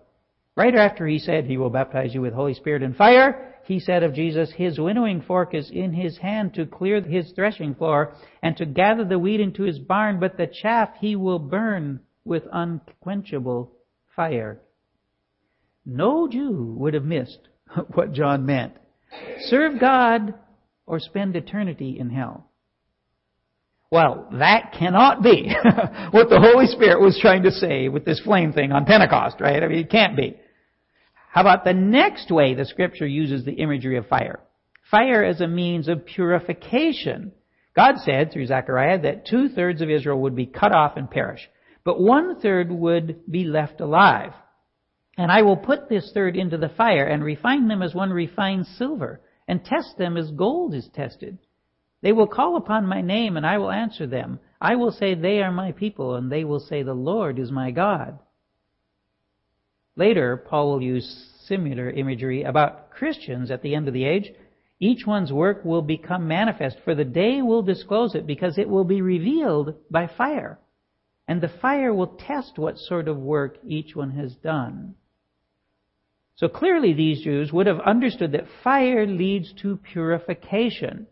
right 0.57 0.75
after 0.75 1.07
he 1.07 1.19
said 1.19 1.45
he 1.45 1.57
will 1.57 1.71
baptize 1.71 2.15
you 2.15 2.21
with 2.21 2.33
Holy 2.33 2.55
Spirit 2.55 2.83
and 2.83 2.97
fire, 2.97 3.55
he 3.67 3.81
said 3.81 4.05
of 4.05 4.15
Jesus, 4.15 4.53
His 4.53 4.79
winnowing 4.79 5.23
fork 5.23 5.53
is 5.53 5.71
in 5.71 5.93
his 5.93 6.19
hand 6.19 6.55
to 6.55 6.67
clear 6.67 7.01
his 7.01 7.33
threshing 7.33 7.75
floor 7.75 8.15
and 8.43 8.57
to 8.57 8.65
gather 8.65 9.05
the 9.05 9.19
wheat 9.19 9.41
into 9.41 9.65
his 9.65 9.79
barn, 9.79 10.21
but 10.21 10.37
the 10.37 10.47
chaff 10.47 10.91
he 11.01 11.17
will 11.17 11.41
burn 11.41 12.01
with 12.25 12.45
unquenchable 12.53 13.73
fire. 14.15 14.61
No 15.85 16.29
Jew 16.29 16.75
would 16.79 16.95
have 16.95 17.05
missed 17.05 17.49
what 17.95 18.13
John 18.13 18.47
meant. 18.47 18.75
Serve 19.41 19.81
God 19.81 20.35
or 20.87 21.01
spend 21.01 21.35
eternity 21.35 21.99
in 21.99 22.11
hell. 22.11 22.51
Well, 23.91 24.29
that 24.33 24.75
cannot 24.79 25.23
be 25.23 25.53
what 26.11 26.29
the 26.29 26.41
Holy 26.41 26.67
Spirit 26.67 27.01
was 27.01 27.19
trying 27.21 27.45
to 27.45 27.53
say 27.53 27.89
with 27.89 28.05
this 28.05 28.21
flame 28.21 28.53
thing 28.53 28.73
on 28.73 28.85
Pentecost, 28.85 29.41
right? 29.41 29.63
I 29.63 29.69
mean, 29.69 29.79
it 29.79 29.91
can't 29.91 30.17
be. 30.17 30.37
How 31.37 31.43
about 31.43 31.65
the 31.65 31.75
next 31.75 32.31
way 32.31 32.55
the 32.55 32.65
scripture 32.65 33.07
uses 33.07 33.45
the 33.45 33.53
imagery 33.53 33.99
of 33.99 34.07
fire? 34.07 34.41
Fire 34.91 35.23
as 35.23 35.43
a 35.43 35.47
means 35.47 35.87
of 35.87 36.07
purification. 36.07 37.33
God 37.75 37.97
said 37.99 38.33
through 38.33 38.47
Zechariah 38.47 39.03
that 39.03 39.27
two 39.27 39.51
thirds 39.51 39.83
of 39.83 39.91
Israel 39.91 40.23
would 40.23 40.35
be 40.35 40.47
cut 40.47 40.75
off 40.75 40.97
and 40.97 41.11
perish, 41.11 41.47
but 41.85 42.01
one 42.01 42.41
third 42.41 42.73
would 42.73 43.31
be 43.31 43.45
left 43.45 43.83
alive. 43.83 44.33
And 45.19 45.31
I 45.31 45.43
will 45.43 45.59
put 45.59 45.91
this 45.91 46.11
third 46.15 46.37
into 46.37 46.57
the 46.57 46.71
fire 46.71 47.05
and 47.05 47.23
refine 47.23 47.69
them 47.69 47.83
as 47.83 47.95
one 47.95 48.15
refines 48.15 48.75
silver 48.79 49.21
and 49.47 49.63
test 49.63 49.99
them 49.99 50.17
as 50.17 50.31
gold 50.31 50.73
is 50.73 50.89
tested. 50.95 51.37
They 52.01 52.13
will 52.13 52.29
call 52.29 52.57
upon 52.57 52.87
my 52.87 53.03
name 53.03 53.37
and 53.37 53.45
I 53.45 53.59
will 53.59 53.71
answer 53.71 54.07
them. 54.07 54.41
I 54.59 54.77
will 54.77 54.91
say 54.91 55.15
they 55.15 55.43
are 55.43 55.53
my 55.53 55.73
people 55.73 56.15
and 56.15 56.33
they 56.33 56.45
will 56.45 56.61
say 56.61 56.83
the 56.83 56.95
Lord 56.95 57.39
is 57.39 57.51
my 57.51 57.73
God. 57.73 58.21
Later, 59.97 60.37
Paul 60.37 60.73
will 60.73 60.83
use 60.83 61.31
similar 61.47 61.91
imagery 61.91 62.43
about 62.43 62.91
Christians 62.91 63.51
at 63.51 63.63
the 63.63 63.75
end 63.75 63.89
of 63.89 63.95
the 63.95 64.05
age. 64.05 64.31
Each 64.79 65.07
one's 65.07 65.33
work 65.33 65.65
will 65.65 65.83
become 65.83 66.29
manifest, 66.29 66.77
for 66.85 66.95
the 66.95 67.05
day 67.05 67.41
will 67.41 67.63
disclose 67.63 68.15
it, 68.15 68.27
because 68.27 68.59
it 68.59 68.69
will 68.69 68.85
be 68.85 69.01
revealed 69.01 69.75
by 69.91 70.07
fire. 70.07 70.59
And 71.27 71.41
the 71.41 71.49
fire 71.49 71.95
will 71.95 72.19
test 72.19 72.59
what 72.59 72.79
sort 72.79 73.09
of 73.09 73.17
work 73.17 73.57
each 73.67 73.97
one 73.97 74.11
has 74.11 74.35
done. 74.37 74.95
So 76.37 76.49
clearly 76.49 76.93
these 76.93 77.23
Jews 77.23 77.51
would 77.51 77.67
have 77.67 77.81
understood 77.81 78.33
that 78.33 78.45
fire 78.63 79.07
leads 79.07 79.53
to 79.63 79.79
purification. 79.79 81.07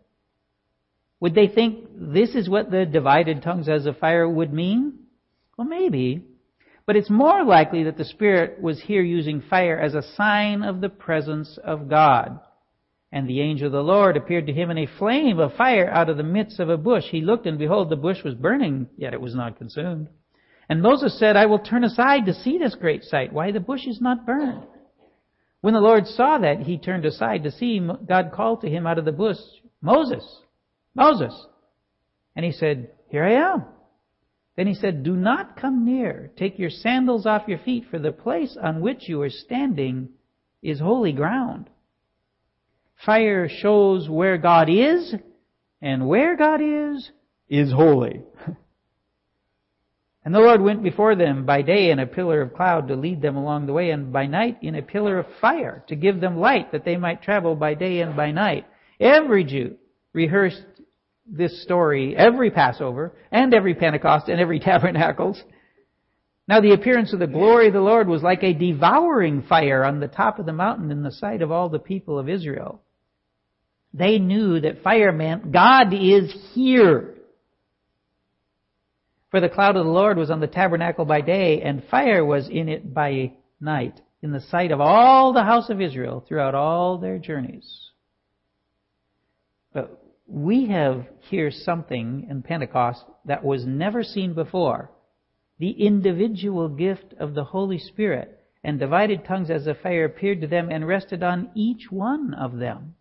Would 1.20 1.34
they 1.34 1.48
think 1.48 1.86
this 1.96 2.34
is 2.34 2.50
what 2.50 2.70
the 2.70 2.84
divided 2.84 3.42
tongues 3.42 3.68
as 3.68 3.86
a 3.86 3.94
fire 3.94 4.28
would 4.28 4.52
mean? 4.52 4.98
Well, 5.56 5.66
maybe. 5.66 6.22
But 6.86 6.96
it's 6.96 7.10
more 7.10 7.44
likely 7.44 7.84
that 7.84 7.96
the 7.96 8.04
Spirit 8.04 8.60
was 8.60 8.82
here 8.82 9.02
using 9.02 9.40
fire 9.40 9.78
as 9.78 9.94
a 9.94 10.02
sign 10.02 10.62
of 10.62 10.80
the 10.80 10.90
presence 10.90 11.58
of 11.64 11.88
God. 11.88 12.40
And 13.10 13.28
the 13.28 13.40
angel 13.40 13.66
of 13.66 13.72
the 13.72 13.82
Lord 13.82 14.16
appeared 14.16 14.46
to 14.48 14.52
him 14.52 14.70
in 14.70 14.78
a 14.78 14.88
flame 14.98 15.38
of 15.38 15.54
fire 15.54 15.88
out 15.88 16.10
of 16.10 16.16
the 16.16 16.22
midst 16.22 16.60
of 16.60 16.68
a 16.68 16.76
bush. 16.76 17.04
He 17.10 17.20
looked, 17.20 17.46
and 17.46 17.58
behold, 17.58 17.88
the 17.88 17.96
bush 17.96 18.22
was 18.24 18.34
burning, 18.34 18.88
yet 18.96 19.14
it 19.14 19.20
was 19.20 19.34
not 19.34 19.56
consumed. 19.56 20.08
And 20.68 20.82
Moses 20.82 21.18
said, 21.18 21.36
I 21.36 21.46
will 21.46 21.58
turn 21.58 21.84
aside 21.84 22.26
to 22.26 22.34
see 22.34 22.58
this 22.58 22.74
great 22.74 23.04
sight, 23.04 23.32
why 23.32 23.52
the 23.52 23.60
bush 23.60 23.86
is 23.86 24.00
not 24.00 24.26
burned. 24.26 24.64
When 25.60 25.74
the 25.74 25.80
Lord 25.80 26.06
saw 26.06 26.38
that, 26.38 26.60
he 26.60 26.76
turned 26.76 27.06
aside 27.06 27.44
to 27.44 27.50
see. 27.50 27.80
God 27.80 28.32
called 28.32 28.60
to 28.62 28.68
him 28.68 28.86
out 28.86 28.98
of 28.98 29.04
the 29.06 29.12
bush, 29.12 29.38
Moses, 29.80 30.22
Moses. 30.94 31.34
And 32.36 32.44
he 32.44 32.52
said, 32.52 32.90
Here 33.08 33.24
I 33.24 33.52
am. 33.52 33.64
Then 34.56 34.66
he 34.66 34.74
said, 34.74 35.02
Do 35.02 35.16
not 35.16 35.56
come 35.60 35.84
near. 35.84 36.30
Take 36.36 36.58
your 36.58 36.70
sandals 36.70 37.26
off 37.26 37.48
your 37.48 37.58
feet, 37.58 37.86
for 37.90 37.98
the 37.98 38.12
place 38.12 38.56
on 38.60 38.80
which 38.80 39.08
you 39.08 39.20
are 39.22 39.30
standing 39.30 40.10
is 40.62 40.78
holy 40.78 41.12
ground. 41.12 41.68
Fire 43.04 43.48
shows 43.48 44.08
where 44.08 44.38
God 44.38 44.70
is, 44.70 45.14
and 45.82 46.06
where 46.06 46.36
God 46.36 46.60
is, 46.62 47.10
is 47.48 47.72
holy. 47.72 48.22
and 50.24 50.34
the 50.34 50.40
Lord 50.40 50.62
went 50.62 50.82
before 50.84 51.16
them 51.16 51.44
by 51.44 51.62
day 51.62 51.90
in 51.90 51.98
a 51.98 52.06
pillar 52.06 52.40
of 52.40 52.54
cloud 52.54 52.88
to 52.88 52.96
lead 52.96 53.20
them 53.20 53.36
along 53.36 53.66
the 53.66 53.72
way, 53.72 53.90
and 53.90 54.12
by 54.12 54.26
night 54.26 54.58
in 54.62 54.76
a 54.76 54.82
pillar 54.82 55.18
of 55.18 55.26
fire 55.40 55.84
to 55.88 55.96
give 55.96 56.20
them 56.20 56.38
light 56.38 56.70
that 56.70 56.84
they 56.84 56.96
might 56.96 57.22
travel 57.22 57.56
by 57.56 57.74
day 57.74 58.00
and 58.00 58.16
by 58.16 58.30
night. 58.30 58.66
Every 59.00 59.42
Jew 59.42 59.76
rehearsed 60.12 60.64
this 61.26 61.62
story 61.62 62.16
every 62.16 62.50
Passover 62.50 63.12
and 63.30 63.54
every 63.54 63.74
Pentecost 63.74 64.28
and 64.28 64.40
every 64.40 64.58
Tabernacles. 64.60 65.42
Now 66.46 66.60
the 66.60 66.72
appearance 66.72 67.12
of 67.12 67.20
the 67.20 67.26
glory 67.26 67.68
of 67.68 67.72
the 67.72 67.80
Lord 67.80 68.06
was 68.06 68.22
like 68.22 68.42
a 68.42 68.52
devouring 68.52 69.42
fire 69.42 69.84
on 69.84 70.00
the 70.00 70.08
top 70.08 70.38
of 70.38 70.46
the 70.46 70.52
mountain 70.52 70.90
in 70.90 71.02
the 71.02 71.12
sight 71.12 71.40
of 71.40 71.50
all 71.50 71.68
the 71.68 71.78
people 71.78 72.18
of 72.18 72.28
Israel. 72.28 72.82
They 73.94 74.18
knew 74.18 74.60
that 74.60 74.82
fire 74.82 75.12
meant 75.12 75.52
God 75.52 75.94
is 75.94 76.34
here. 76.52 77.14
For 79.30 79.40
the 79.40 79.48
cloud 79.48 79.76
of 79.76 79.84
the 79.84 79.90
Lord 79.90 80.18
was 80.18 80.30
on 80.30 80.40
the 80.40 80.46
tabernacle 80.46 81.04
by 81.04 81.20
day, 81.20 81.62
and 81.62 81.82
fire 81.90 82.24
was 82.24 82.48
in 82.48 82.68
it 82.68 82.92
by 82.92 83.32
night, 83.60 84.00
in 84.22 84.30
the 84.30 84.40
sight 84.40 84.70
of 84.70 84.80
all 84.80 85.32
the 85.32 85.42
house 85.42 85.70
of 85.70 85.80
Israel 85.80 86.24
throughout 86.26 86.54
all 86.54 86.98
their 86.98 87.18
journeys. 87.18 87.90
But 89.72 90.03
we 90.26 90.68
have 90.68 91.06
here 91.28 91.50
something 91.50 92.26
in 92.30 92.42
Pentecost 92.42 93.04
that 93.24 93.44
was 93.44 93.66
never 93.66 94.02
seen 94.02 94.34
before. 94.34 94.90
The 95.58 95.70
individual 95.70 96.68
gift 96.68 97.14
of 97.18 97.34
the 97.34 97.44
Holy 97.44 97.78
Spirit 97.78 98.40
and 98.62 98.78
divided 98.78 99.24
tongues 99.24 99.50
as 99.50 99.66
a 99.66 99.74
fire 99.74 100.06
appeared 100.06 100.40
to 100.40 100.46
them 100.46 100.70
and 100.70 100.86
rested 100.86 101.22
on 101.22 101.50
each 101.54 101.90
one 101.90 102.34
of 102.34 102.56
them. 102.56 102.94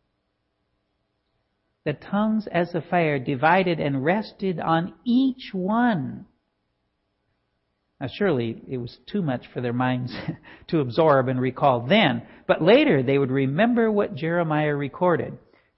The 1.86 1.94
tongues 1.94 2.48
as 2.48 2.76
a 2.76 2.82
fire 2.82 3.20
divided 3.20 3.80
and 3.80 4.04
rested 4.04 4.60
on 4.60 4.94
each 5.06 5.54
one. 5.54 6.26
Now 8.00 8.08
surely 8.08 8.62
it 8.70 8.78
was 8.78 8.98
too 9.06 9.22
much 9.22 9.48
for 9.54 9.62
their 9.62 9.74
minds 9.74 10.14
to 10.68 10.82
absorb 10.82 11.30
and 11.30 11.40
recall 11.40 11.88
then, 11.88 12.24
but 12.48 12.62
later 12.62 13.02
they 13.02 13.18
would 13.18 13.32
remember 13.32 13.90
what 13.90 14.16
Jeremiah 14.16 14.76
recorded. 14.76 15.38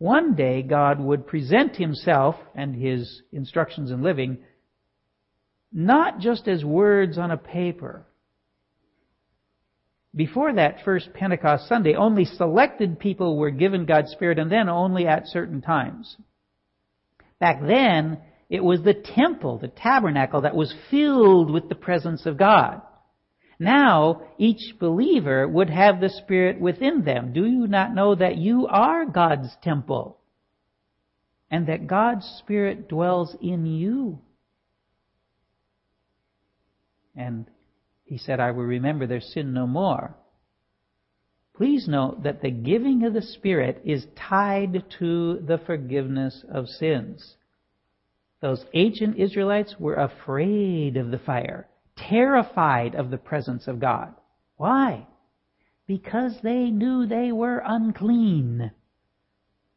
One 0.00 0.34
day 0.34 0.62
God 0.62 0.98
would 0.98 1.26
present 1.26 1.76
himself 1.76 2.34
and 2.54 2.74
his 2.74 3.20
instructions 3.32 3.90
in 3.90 4.02
living 4.02 4.38
not 5.70 6.20
just 6.20 6.48
as 6.48 6.64
words 6.64 7.18
on 7.18 7.30
a 7.30 7.36
paper. 7.36 8.06
Before 10.16 10.54
that 10.54 10.82
first 10.86 11.12
Pentecost 11.12 11.68
Sunday, 11.68 11.96
only 11.96 12.24
selected 12.24 12.98
people 12.98 13.36
were 13.36 13.50
given 13.50 13.84
God's 13.84 14.10
Spirit 14.12 14.38
and 14.38 14.50
then 14.50 14.70
only 14.70 15.06
at 15.06 15.26
certain 15.26 15.60
times. 15.60 16.16
Back 17.38 17.60
then, 17.60 18.22
it 18.48 18.64
was 18.64 18.80
the 18.82 18.94
temple, 18.94 19.58
the 19.58 19.68
tabernacle 19.68 20.40
that 20.40 20.56
was 20.56 20.74
filled 20.90 21.50
with 21.50 21.68
the 21.68 21.74
presence 21.74 22.24
of 22.24 22.38
God. 22.38 22.80
Now, 23.60 24.22
each 24.38 24.78
believer 24.78 25.46
would 25.46 25.68
have 25.68 26.00
the 26.00 26.08
Spirit 26.08 26.58
within 26.58 27.04
them. 27.04 27.34
Do 27.34 27.44
you 27.44 27.66
not 27.66 27.94
know 27.94 28.14
that 28.14 28.38
you 28.38 28.66
are 28.66 29.04
God's 29.04 29.54
temple? 29.62 30.16
And 31.50 31.66
that 31.66 31.86
God's 31.86 32.24
Spirit 32.38 32.88
dwells 32.88 33.36
in 33.42 33.66
you? 33.66 34.18
And 37.14 37.44
he 38.04 38.16
said, 38.16 38.40
I 38.40 38.52
will 38.52 38.64
remember 38.64 39.06
their 39.06 39.20
sin 39.20 39.52
no 39.52 39.66
more. 39.66 40.14
Please 41.54 41.86
note 41.86 42.22
that 42.22 42.40
the 42.40 42.50
giving 42.50 43.04
of 43.04 43.12
the 43.12 43.20
Spirit 43.20 43.82
is 43.84 44.06
tied 44.16 44.84
to 45.00 45.38
the 45.46 45.58
forgiveness 45.58 46.46
of 46.50 46.66
sins. 46.66 47.36
Those 48.40 48.64
ancient 48.72 49.18
Israelites 49.18 49.74
were 49.78 49.96
afraid 49.96 50.96
of 50.96 51.10
the 51.10 51.18
fire 51.18 51.68
terrified 52.08 52.94
of 52.94 53.10
the 53.10 53.18
presence 53.18 53.66
of 53.66 53.80
God. 53.80 54.14
Why? 54.56 55.06
Because 55.86 56.38
they 56.42 56.70
knew 56.70 57.06
they 57.06 57.32
were 57.32 57.62
unclean. 57.64 58.70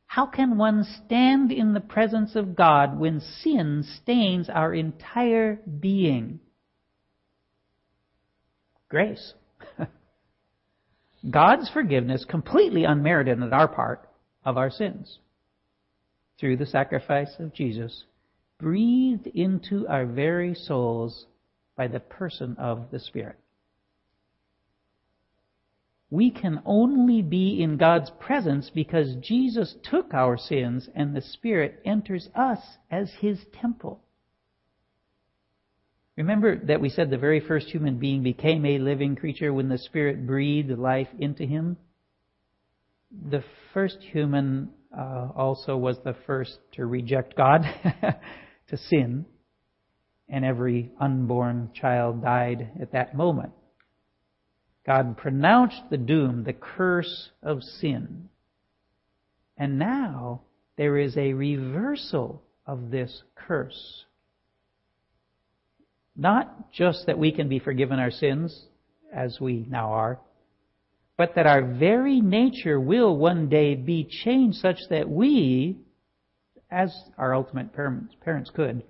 How 0.05 0.27
can 0.27 0.57
one 0.57 0.83
stand 0.83 1.51
in 1.51 1.73
the 1.73 1.79
presence 1.79 2.35
of 2.35 2.55
God 2.55 2.99
when 2.99 3.19
sin 3.19 3.83
stains 4.01 4.47
our 4.47 4.73
entire 4.73 5.55
being? 5.55 6.39
Grace. 8.89 9.33
God's 11.31 11.69
forgiveness, 11.69 12.25
completely 12.29 12.83
unmerited 12.83 13.41
on 13.41 13.51
our 13.53 13.67
part, 13.67 14.07
of 14.45 14.57
our 14.57 14.69
sins. 14.69 15.17
Through 16.39 16.57
the 16.57 16.65
sacrifice 16.65 17.33
of 17.39 17.53
Jesus, 17.53 18.03
breathed 18.59 19.27
into 19.27 19.87
our 19.87 20.05
very 20.05 20.53
souls 20.53 21.25
by 21.75 21.87
the 21.87 21.99
person 21.99 22.55
of 22.59 22.91
the 22.91 22.99
Spirit. 22.99 23.37
We 26.09 26.29
can 26.29 26.61
only 26.65 27.23
be 27.23 27.61
in 27.61 27.77
God's 27.77 28.11
presence 28.19 28.69
because 28.73 29.15
Jesus 29.21 29.75
took 29.89 30.13
our 30.13 30.37
sins 30.37 30.87
and 30.93 31.15
the 31.15 31.21
Spirit 31.21 31.81
enters 31.85 32.29
us 32.35 32.59
as 32.91 33.11
His 33.19 33.39
temple. 33.59 33.99
Remember 36.15 36.55
that 36.65 36.79
we 36.79 36.89
said 36.89 37.09
the 37.09 37.17
very 37.17 37.39
first 37.39 37.67
human 37.67 37.97
being 37.97 38.21
became 38.21 38.63
a 38.65 38.77
living 38.77 39.15
creature 39.15 39.51
when 39.51 39.69
the 39.69 39.79
Spirit 39.79 40.27
breathed 40.27 40.77
life 40.77 41.07
into 41.17 41.43
him? 41.45 41.77
The 43.31 43.43
first 43.73 43.97
human 43.99 44.69
uh, 44.95 45.29
also 45.35 45.75
was 45.75 45.97
the 46.03 46.15
first 46.27 46.59
to 46.73 46.85
reject 46.85 47.35
God, 47.35 47.61
to 48.67 48.77
sin 48.77 49.25
and 50.33 50.43
every 50.43 50.91
unborn 50.99 51.69
child 51.75 52.23
died 52.23 52.67
at 52.81 52.91
that 52.91 53.15
moment. 53.15 53.51
God 54.83 55.15
pronounced 55.15 55.83
the 55.91 55.97
doom, 55.97 56.43
the 56.43 56.53
curse 56.53 57.29
of 57.43 57.61
sin. 57.61 58.29
And 59.55 59.77
now 59.77 60.41
there 60.75 60.97
is 60.97 61.15
a 61.15 61.33
reversal 61.33 62.41
of 62.65 62.89
this 62.89 63.21
curse. 63.35 64.05
Not 66.15 66.71
just 66.71 67.05
that 67.05 67.19
we 67.19 67.31
can 67.31 67.47
be 67.47 67.59
forgiven 67.59 67.99
our 67.99 68.09
sins, 68.11 68.65
as 69.13 69.39
we 69.39 69.67
now 69.69 69.91
are, 69.91 70.19
but 71.15 71.35
that 71.35 71.45
our 71.45 71.61
very 71.61 72.21
nature 72.21 72.79
will 72.79 73.15
one 73.15 73.49
day 73.49 73.75
be 73.75 74.03
changed 74.23 74.57
such 74.57 74.79
that 74.89 75.07
we, 75.07 75.77
as 76.71 76.91
our 77.19 77.35
ultimate 77.35 77.71
parents, 77.71 78.49
could, 78.55 78.81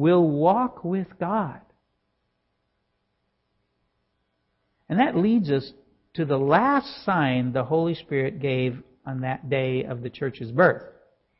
will 0.00 0.26
walk 0.26 0.82
with 0.82 1.06
God. 1.20 1.60
And 4.88 4.98
that 4.98 5.14
leads 5.14 5.50
us 5.50 5.70
to 6.14 6.24
the 6.24 6.38
last 6.38 7.04
sign 7.04 7.52
the 7.52 7.64
Holy 7.64 7.94
Spirit 7.94 8.40
gave 8.40 8.82
on 9.04 9.20
that 9.20 9.50
day 9.50 9.84
of 9.84 10.00
the 10.00 10.08
church's 10.08 10.50
birth 10.50 10.84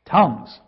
tongues. 0.05 0.59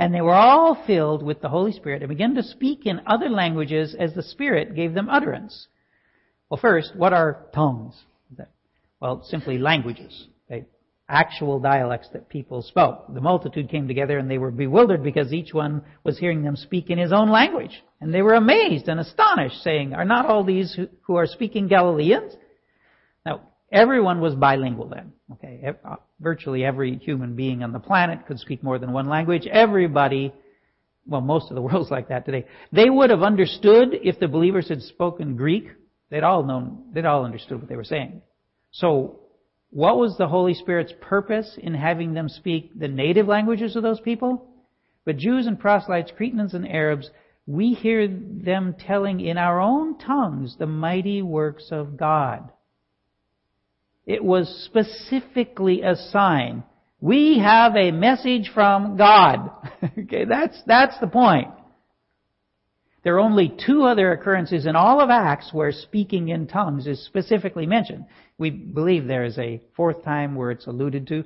And 0.00 0.12
they 0.12 0.20
were 0.20 0.34
all 0.34 0.84
filled 0.84 1.22
with 1.22 1.40
the 1.40 1.48
Holy 1.48 1.70
Spirit 1.70 2.02
and 2.02 2.08
began 2.08 2.34
to 2.34 2.42
speak 2.42 2.86
in 2.86 3.02
other 3.06 3.30
languages 3.30 3.94
as 3.96 4.12
the 4.12 4.24
Spirit 4.24 4.74
gave 4.74 4.94
them 4.94 5.08
utterance. 5.08 5.68
Well, 6.50 6.58
first, 6.60 6.96
what 6.96 7.12
are 7.12 7.46
tongues? 7.54 7.94
Well, 8.98 9.22
simply 9.22 9.58
languages 9.58 10.26
actual 11.08 11.60
dialects 11.60 12.08
that 12.12 12.28
people 12.28 12.62
spoke. 12.62 13.12
The 13.12 13.20
multitude 13.20 13.70
came 13.70 13.86
together 13.86 14.18
and 14.18 14.30
they 14.30 14.38
were 14.38 14.50
bewildered 14.50 15.02
because 15.02 15.32
each 15.32 15.52
one 15.52 15.82
was 16.02 16.18
hearing 16.18 16.42
them 16.42 16.56
speak 16.56 16.88
in 16.88 16.98
his 16.98 17.12
own 17.12 17.30
language. 17.30 17.82
And 18.00 18.12
they 18.12 18.22
were 18.22 18.34
amazed 18.34 18.88
and 18.88 18.98
astonished, 18.98 19.62
saying, 19.62 19.94
Are 19.94 20.04
not 20.04 20.26
all 20.26 20.44
these 20.44 20.78
who 21.02 21.16
are 21.16 21.26
speaking 21.26 21.68
Galileans? 21.68 22.34
Now, 23.26 23.42
everyone 23.70 24.20
was 24.20 24.34
bilingual 24.34 24.88
then. 24.88 25.12
Okay, 25.32 25.72
uh, 25.84 25.96
virtually 26.20 26.64
every 26.64 26.96
human 26.96 27.36
being 27.36 27.62
on 27.62 27.72
the 27.72 27.80
planet 27.80 28.26
could 28.26 28.38
speak 28.38 28.62
more 28.62 28.78
than 28.78 28.92
one 28.92 29.08
language. 29.08 29.46
Everybody 29.46 30.32
well, 31.06 31.20
most 31.20 31.50
of 31.50 31.54
the 31.54 31.62
world's 31.62 31.90
like 31.90 32.08
that 32.08 32.24
today. 32.24 32.46
They 32.72 32.88
would 32.88 33.10
have 33.10 33.22
understood 33.22 33.88
if 33.92 34.18
the 34.18 34.28
believers 34.28 34.68
had 34.68 34.82
spoken 34.82 35.36
Greek. 35.36 35.68
They'd 36.10 36.22
all 36.22 36.44
known, 36.44 36.84
they'd 36.92 37.04
all 37.04 37.24
understood 37.24 37.60
what 37.60 37.68
they 37.68 37.76
were 37.76 37.84
saying. 37.84 38.22
So, 38.72 39.20
what 39.74 39.98
was 39.98 40.16
the 40.16 40.28
Holy 40.28 40.54
Spirit's 40.54 40.92
purpose 41.00 41.58
in 41.60 41.74
having 41.74 42.14
them 42.14 42.28
speak 42.28 42.78
the 42.78 42.86
native 42.86 43.26
languages 43.26 43.74
of 43.74 43.82
those 43.82 43.98
people? 43.98 44.46
But 45.04 45.16
Jews 45.16 45.48
and 45.48 45.58
proselytes, 45.58 46.12
Cretans 46.16 46.54
and 46.54 46.66
Arabs, 46.66 47.10
we 47.44 47.74
hear 47.74 48.06
them 48.06 48.76
telling 48.78 49.18
in 49.18 49.36
our 49.36 49.60
own 49.60 49.98
tongues 49.98 50.54
the 50.60 50.68
mighty 50.68 51.22
works 51.22 51.70
of 51.72 51.96
God. 51.96 52.52
It 54.06 54.22
was 54.22 54.48
specifically 54.64 55.82
a 55.82 55.96
sign. 55.96 56.62
We 57.00 57.40
have 57.40 57.74
a 57.74 57.90
message 57.90 58.52
from 58.54 58.96
God. 58.96 59.50
okay, 59.98 60.24
that's, 60.24 60.62
that's 60.68 61.00
the 61.00 61.08
point. 61.08 61.48
There 63.04 63.16
are 63.16 63.20
only 63.20 63.54
two 63.66 63.84
other 63.84 64.12
occurrences 64.12 64.64
in 64.64 64.76
all 64.76 65.00
of 65.00 65.10
Acts 65.10 65.52
where 65.52 65.72
speaking 65.72 66.30
in 66.30 66.46
tongues 66.46 66.86
is 66.86 67.04
specifically 67.04 67.66
mentioned. 67.66 68.06
We 68.38 68.48
believe 68.48 69.06
there 69.06 69.24
is 69.24 69.38
a 69.38 69.60
fourth 69.76 70.02
time 70.02 70.34
where 70.34 70.50
it's 70.50 70.66
alluded 70.66 71.06
to. 71.08 71.24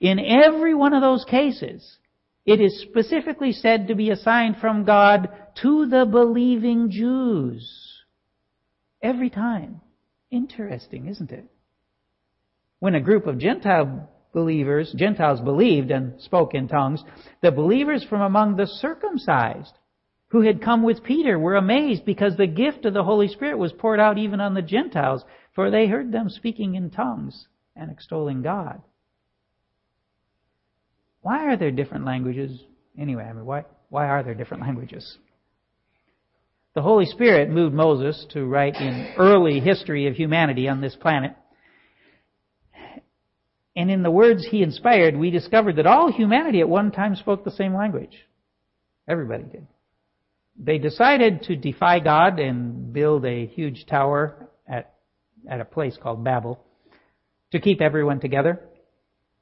In 0.00 0.18
every 0.18 0.74
one 0.74 0.92
of 0.92 1.02
those 1.02 1.24
cases, 1.24 1.98
it 2.44 2.60
is 2.60 2.80
specifically 2.80 3.52
said 3.52 3.88
to 3.88 3.94
be 3.94 4.10
a 4.10 4.16
sign 4.16 4.56
from 4.60 4.84
God 4.84 5.28
to 5.62 5.86
the 5.86 6.04
believing 6.04 6.90
Jews. 6.90 8.02
Every 9.00 9.30
time. 9.30 9.80
Interesting, 10.32 11.06
isn't 11.06 11.30
it? 11.30 11.44
When 12.80 12.96
a 12.96 13.00
group 13.00 13.28
of 13.28 13.38
Gentile 13.38 14.10
believers, 14.32 14.92
Gentiles 14.96 15.40
believed 15.40 15.92
and 15.92 16.20
spoke 16.20 16.54
in 16.54 16.66
tongues, 16.66 17.04
the 17.40 17.52
believers 17.52 18.04
from 18.08 18.20
among 18.20 18.56
the 18.56 18.66
circumcised 18.66 19.74
who 20.30 20.42
had 20.42 20.62
come 20.62 20.82
with 20.82 21.02
Peter 21.02 21.38
were 21.38 21.56
amazed 21.56 22.04
because 22.04 22.36
the 22.36 22.46
gift 22.46 22.84
of 22.84 22.94
the 22.94 23.02
Holy 23.04 23.28
Spirit 23.28 23.58
was 23.58 23.72
poured 23.72 24.00
out 24.00 24.16
even 24.16 24.40
on 24.40 24.54
the 24.54 24.62
Gentiles, 24.62 25.24
for 25.54 25.70
they 25.70 25.86
heard 25.86 26.12
them 26.12 26.28
speaking 26.28 26.76
in 26.76 26.90
tongues 26.90 27.48
and 27.74 27.90
extolling 27.90 28.42
God. 28.42 28.80
Why 31.22 31.46
are 31.46 31.56
there 31.56 31.72
different 31.72 32.04
languages? 32.04 32.62
Anyway, 32.98 33.24
I 33.24 33.32
mean, 33.32 33.44
why, 33.44 33.64
why 33.88 34.06
are 34.06 34.22
there 34.22 34.34
different 34.34 34.62
languages? 34.62 35.18
The 36.74 36.82
Holy 36.82 37.06
Spirit 37.06 37.50
moved 37.50 37.74
Moses 37.74 38.24
to 38.30 38.44
write 38.44 38.76
in 38.76 39.14
early 39.18 39.58
history 39.58 40.06
of 40.06 40.14
humanity 40.14 40.68
on 40.68 40.80
this 40.80 40.94
planet. 40.94 41.34
And 43.74 43.90
in 43.90 44.04
the 44.04 44.10
words 44.10 44.46
he 44.46 44.62
inspired, 44.62 45.16
we 45.16 45.30
discovered 45.30 45.76
that 45.76 45.86
all 45.86 46.12
humanity 46.12 46.60
at 46.60 46.68
one 46.68 46.92
time 46.92 47.16
spoke 47.16 47.44
the 47.44 47.50
same 47.50 47.74
language. 47.74 48.16
Everybody 49.08 49.44
did. 49.44 49.66
They 50.62 50.76
decided 50.76 51.44
to 51.44 51.56
defy 51.56 52.00
God 52.00 52.38
and 52.38 52.92
build 52.92 53.24
a 53.24 53.46
huge 53.46 53.86
tower 53.86 54.48
at, 54.68 54.92
at 55.48 55.60
a 55.60 55.64
place 55.64 55.96
called 56.00 56.22
Babel 56.22 56.62
to 57.52 57.60
keep 57.60 57.80
everyone 57.80 58.20
together 58.20 58.60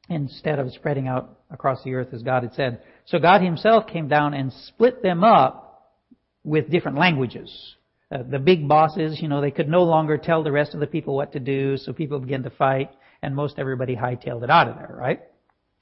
instead 0.09 0.61
of 0.61 0.73
spreading 0.73 1.09
out 1.09 1.41
across 1.51 1.83
the 1.83 1.95
earth 1.95 2.09
as 2.13 2.23
God 2.23 2.45
had 2.45 2.55
said. 2.55 2.83
So 3.07 3.19
God 3.19 3.43
himself 3.43 3.89
came 3.89 4.07
down 4.07 4.33
and 4.33 4.53
split 4.69 5.03
them 5.03 5.25
up 5.25 5.97
with 6.45 6.71
different 6.71 6.99
languages. 6.99 7.75
Uh, 8.13 8.23
the 8.23 8.39
big 8.39 8.69
bosses, 8.69 9.21
you 9.21 9.27
know, 9.27 9.41
they 9.41 9.51
could 9.51 9.69
no 9.69 9.83
longer 9.83 10.19
tell 10.19 10.45
the 10.45 10.53
rest 10.53 10.73
of 10.73 10.81
the 10.81 10.87
people 10.87 11.17
what 11.17 11.33
to 11.33 11.41
do, 11.41 11.77
so 11.77 11.93
people 11.93 12.21
began 12.21 12.45
to 12.45 12.51
fight, 12.51 12.91
and 13.23 13.35
most 13.35 13.59
everybody 13.59 13.97
hightailed 13.97 14.45
it 14.45 14.51
out 14.51 14.69
of 14.69 14.77
there, 14.77 14.95
right? 14.97 15.21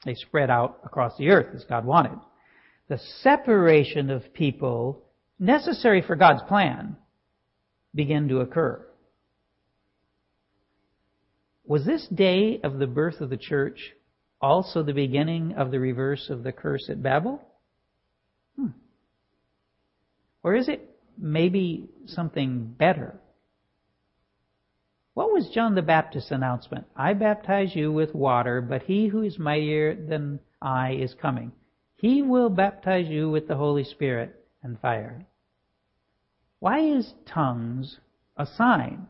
They 0.04 0.14
spread 0.14 0.50
out 0.50 0.80
across 0.82 1.16
the 1.18 1.28
earth 1.28 1.54
as 1.54 1.64
God 1.64 1.84
wanted. 1.84 2.18
The 2.88 2.98
separation 3.20 4.10
of 4.10 4.32
people 4.32 5.02
necessary 5.38 6.02
for 6.02 6.16
God's 6.16 6.42
plan 6.42 6.96
begin 7.94 8.28
to 8.28 8.40
occur. 8.40 8.84
Was 11.66 11.84
this 11.84 12.06
day 12.08 12.60
of 12.62 12.78
the 12.78 12.86
birth 12.86 13.20
of 13.20 13.30
the 13.30 13.36
church 13.36 13.92
also 14.40 14.82
the 14.82 14.92
beginning 14.92 15.54
of 15.54 15.70
the 15.70 15.80
reverse 15.80 16.28
of 16.30 16.42
the 16.44 16.52
curse 16.52 16.88
at 16.88 17.02
Babel? 17.02 17.42
Hmm. 18.56 18.68
Or 20.42 20.54
is 20.54 20.68
it 20.68 20.88
maybe 21.18 21.88
something 22.06 22.74
better? 22.78 23.18
What 25.14 25.32
was 25.32 25.48
John 25.52 25.74
the 25.74 25.82
Baptist's 25.82 26.30
announcement? 26.30 26.86
I 26.94 27.14
baptize 27.14 27.74
you 27.74 27.90
with 27.90 28.14
water, 28.14 28.60
but 28.60 28.82
he 28.82 29.08
who 29.08 29.22
is 29.22 29.38
mightier 29.38 29.94
than 29.94 30.40
I 30.60 30.92
is 30.92 31.14
coming. 31.14 31.52
He 31.96 32.20
will 32.20 32.50
baptize 32.50 33.08
you 33.08 33.30
with 33.30 33.48
the 33.48 33.56
Holy 33.56 33.84
Spirit 33.84 34.45
and 34.66 34.78
fire. 34.80 35.24
Why 36.58 36.80
is 36.80 37.14
tongues 37.24 37.98
a 38.36 38.46
sign? 38.46 39.06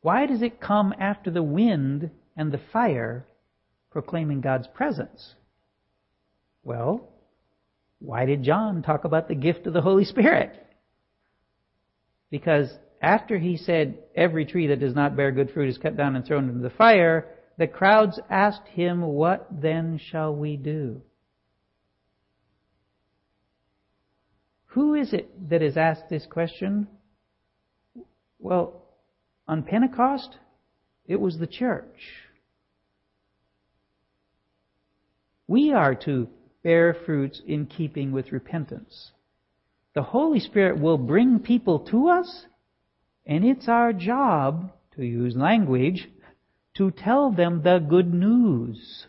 Why 0.00 0.26
does 0.26 0.42
it 0.42 0.60
come 0.60 0.94
after 0.98 1.30
the 1.30 1.42
wind 1.42 2.10
and 2.36 2.52
the 2.52 2.60
fire 2.72 3.26
proclaiming 3.90 4.40
God's 4.40 4.68
presence? 4.68 5.34
Well, 6.62 7.08
why 7.98 8.24
did 8.26 8.42
John 8.42 8.82
talk 8.82 9.04
about 9.04 9.28
the 9.28 9.34
gift 9.34 9.66
of 9.66 9.72
the 9.72 9.80
Holy 9.80 10.04
Spirit? 10.04 10.52
Because 12.30 12.70
after 13.00 13.38
he 13.38 13.56
said, 13.56 13.98
Every 14.14 14.44
tree 14.46 14.68
that 14.68 14.80
does 14.80 14.94
not 14.94 15.16
bear 15.16 15.32
good 15.32 15.50
fruit 15.50 15.68
is 15.68 15.78
cut 15.78 15.96
down 15.96 16.16
and 16.16 16.24
thrown 16.24 16.48
into 16.48 16.60
the 16.60 16.70
fire, 16.70 17.26
the 17.58 17.66
crowds 17.66 18.20
asked 18.30 18.68
him, 18.68 19.02
What 19.02 19.46
then 19.50 19.98
shall 20.10 20.34
we 20.34 20.56
do? 20.56 21.02
Who 24.74 24.94
is 24.94 25.12
it 25.12 25.50
that 25.50 25.62
is 25.62 25.76
asked 25.76 26.08
this 26.10 26.26
question? 26.26 26.88
Well, 28.40 28.82
on 29.46 29.62
Pentecost, 29.62 30.36
it 31.06 31.20
was 31.20 31.38
the 31.38 31.46
church. 31.46 31.96
We 35.46 35.72
are 35.72 35.94
to 36.06 36.26
bear 36.64 36.92
fruits 36.92 37.40
in 37.46 37.66
keeping 37.66 38.10
with 38.10 38.32
repentance. 38.32 39.12
The 39.94 40.02
Holy 40.02 40.40
Spirit 40.40 40.80
will 40.80 40.98
bring 40.98 41.38
people 41.38 41.78
to 41.90 42.08
us, 42.08 42.46
and 43.24 43.44
it's 43.44 43.68
our 43.68 43.92
job, 43.92 44.72
to 44.96 45.04
use 45.04 45.36
language, 45.36 46.08
to 46.78 46.90
tell 46.90 47.30
them 47.30 47.62
the 47.62 47.78
good 47.78 48.12
news. 48.12 49.06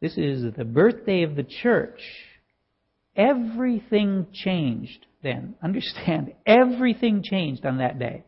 This 0.00 0.16
is 0.16 0.54
the 0.54 0.64
birthday 0.64 1.24
of 1.24 1.34
the 1.34 1.42
church. 1.42 2.00
Everything 3.16 4.26
changed 4.32 5.06
then. 5.22 5.54
Understand, 5.62 6.32
everything 6.46 7.22
changed 7.22 7.64
on 7.66 7.78
that 7.78 7.98
day. 7.98 8.24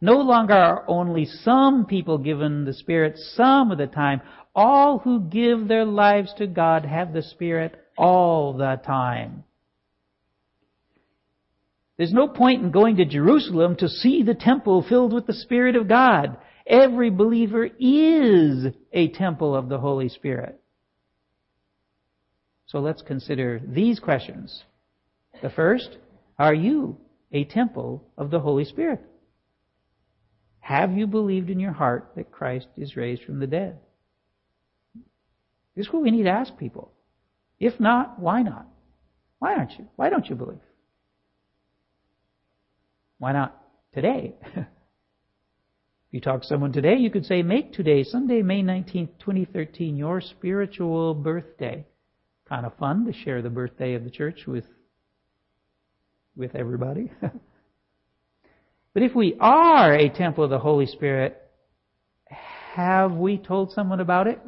No 0.00 0.18
longer 0.18 0.54
are 0.54 0.84
only 0.88 1.24
some 1.24 1.86
people 1.86 2.18
given 2.18 2.64
the 2.64 2.74
Spirit 2.74 3.16
some 3.16 3.70
of 3.70 3.78
the 3.78 3.86
time. 3.86 4.20
All 4.54 4.98
who 4.98 5.20
give 5.20 5.66
their 5.66 5.84
lives 5.84 6.32
to 6.38 6.46
God 6.46 6.84
have 6.84 7.12
the 7.12 7.22
Spirit 7.22 7.74
all 7.96 8.52
the 8.52 8.80
time. 8.84 9.44
There's 11.96 12.12
no 12.12 12.28
point 12.28 12.62
in 12.62 12.70
going 12.70 12.96
to 12.96 13.04
Jerusalem 13.04 13.76
to 13.76 13.88
see 13.88 14.22
the 14.22 14.34
temple 14.34 14.84
filled 14.88 15.12
with 15.12 15.26
the 15.26 15.32
Spirit 15.32 15.76
of 15.76 15.88
God. 15.88 16.36
Every 16.66 17.10
believer 17.10 17.68
is 17.78 18.66
a 18.92 19.08
temple 19.08 19.54
of 19.54 19.68
the 19.68 19.78
Holy 19.78 20.08
Spirit. 20.08 20.60
So 22.74 22.80
let's 22.80 23.02
consider 23.02 23.60
these 23.64 24.00
questions. 24.00 24.64
The 25.40 25.50
first, 25.50 25.96
are 26.40 26.52
you 26.52 26.96
a 27.30 27.44
temple 27.44 28.02
of 28.18 28.32
the 28.32 28.40
Holy 28.40 28.64
Spirit? 28.64 29.00
Have 30.58 30.90
you 30.90 31.06
believed 31.06 31.50
in 31.50 31.60
your 31.60 31.70
heart 31.70 32.10
that 32.16 32.32
Christ 32.32 32.66
is 32.76 32.96
raised 32.96 33.22
from 33.22 33.38
the 33.38 33.46
dead? 33.46 33.78
This 35.76 35.86
is 35.86 35.92
what 35.92 36.02
we 36.02 36.10
need 36.10 36.24
to 36.24 36.30
ask 36.30 36.58
people. 36.58 36.90
If 37.60 37.78
not, 37.78 38.18
why 38.18 38.42
not? 38.42 38.66
Why 39.38 39.54
aren't 39.54 39.78
you? 39.78 39.86
Why 39.94 40.10
don't 40.10 40.28
you 40.28 40.34
believe? 40.34 40.58
Why 43.18 43.30
not 43.34 43.56
today? 43.94 44.34
if 44.56 44.66
you 46.10 46.20
talk 46.20 46.40
to 46.42 46.48
someone 46.48 46.72
today, 46.72 46.96
you 46.96 47.12
could 47.12 47.24
say, 47.24 47.42
make 47.42 47.72
today, 47.72 48.02
Sunday, 48.02 48.42
May 48.42 48.64
19th, 48.64 49.10
2013, 49.20 49.96
your 49.96 50.20
spiritual 50.20 51.14
birthday. 51.14 51.86
Kind 52.48 52.66
of 52.66 52.76
fun 52.76 53.06
to 53.06 53.12
share 53.12 53.42
the 53.42 53.50
birthday 53.50 53.94
of 53.94 54.04
the 54.04 54.10
church 54.10 54.46
with, 54.46 54.64
with 56.36 56.54
everybody. 56.54 57.10
but 57.20 59.02
if 59.02 59.14
we 59.14 59.36
are 59.40 59.94
a 59.94 60.08
temple 60.10 60.44
of 60.44 60.50
the 60.50 60.58
Holy 60.58 60.86
Spirit, 60.86 61.40
have 62.74 63.12
we 63.12 63.38
told 63.38 63.72
someone 63.72 64.00
about 64.00 64.26
it? 64.26 64.40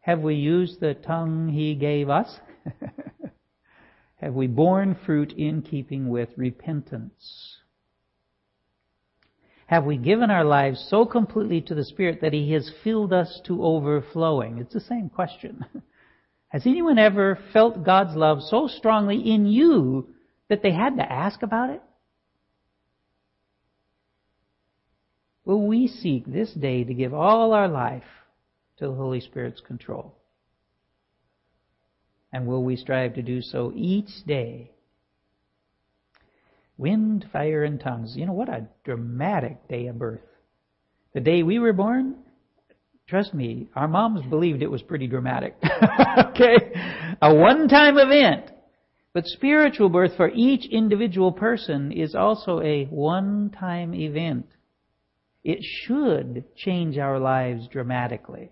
Have 0.00 0.20
we 0.20 0.34
used 0.34 0.80
the 0.80 0.94
tongue 0.94 1.48
He 1.48 1.74
gave 1.74 2.10
us? 2.10 2.28
Have 4.16 4.34
we 4.34 4.46
borne 4.46 4.96
fruit 5.04 5.32
in 5.32 5.62
keeping 5.62 6.08
with 6.08 6.28
repentance? 6.36 7.56
Have 9.66 9.84
we 9.84 9.96
given 9.96 10.30
our 10.30 10.44
lives 10.44 10.86
so 10.88 11.04
completely 11.04 11.60
to 11.62 11.74
the 11.74 11.84
Spirit 11.84 12.20
that 12.20 12.32
He 12.32 12.52
has 12.52 12.70
filled 12.84 13.12
us 13.12 13.40
to 13.46 13.64
overflowing? 13.64 14.58
It's 14.58 14.74
the 14.74 14.80
same 14.80 15.08
question. 15.08 15.64
Has 16.52 16.66
anyone 16.66 16.98
ever 16.98 17.38
felt 17.54 17.82
God's 17.82 18.14
love 18.14 18.42
so 18.42 18.66
strongly 18.66 19.16
in 19.16 19.46
you 19.46 20.08
that 20.50 20.62
they 20.62 20.70
had 20.70 20.96
to 20.96 21.12
ask 21.12 21.42
about 21.42 21.70
it? 21.70 21.80
Will 25.46 25.66
we 25.66 25.88
seek 25.88 26.26
this 26.26 26.52
day 26.52 26.84
to 26.84 26.92
give 26.92 27.14
all 27.14 27.54
our 27.54 27.68
life 27.68 28.04
to 28.76 28.86
the 28.86 28.92
Holy 28.92 29.20
Spirit's 29.20 29.62
control? 29.62 30.14
And 32.34 32.46
will 32.46 32.62
we 32.62 32.76
strive 32.76 33.14
to 33.14 33.22
do 33.22 33.40
so 33.40 33.72
each 33.74 34.10
day? 34.26 34.72
Wind, 36.76 37.24
fire, 37.32 37.64
and 37.64 37.80
tongues. 37.80 38.14
You 38.14 38.26
know, 38.26 38.34
what 38.34 38.50
a 38.50 38.68
dramatic 38.84 39.68
day 39.68 39.86
of 39.86 39.98
birth. 39.98 40.20
The 41.14 41.20
day 41.20 41.42
we 41.42 41.58
were 41.58 41.72
born, 41.72 42.16
trust 43.12 43.34
me, 43.34 43.68
our 43.76 43.86
moms 43.86 44.24
believed 44.24 44.62
it 44.62 44.70
was 44.70 44.80
pretty 44.80 45.06
dramatic. 45.06 45.54
okay? 46.18 46.56
A 47.20 47.34
one 47.34 47.68
time 47.68 47.98
event. 47.98 48.50
But 49.12 49.26
spiritual 49.26 49.90
birth 49.90 50.12
for 50.16 50.30
each 50.34 50.64
individual 50.64 51.30
person 51.30 51.92
is 51.92 52.14
also 52.14 52.62
a 52.62 52.86
one 52.86 53.50
time 53.50 53.92
event. 53.92 54.46
It 55.44 55.58
should 55.62 56.44
change 56.56 56.96
our 56.96 57.18
lives 57.18 57.68
dramatically. 57.68 58.50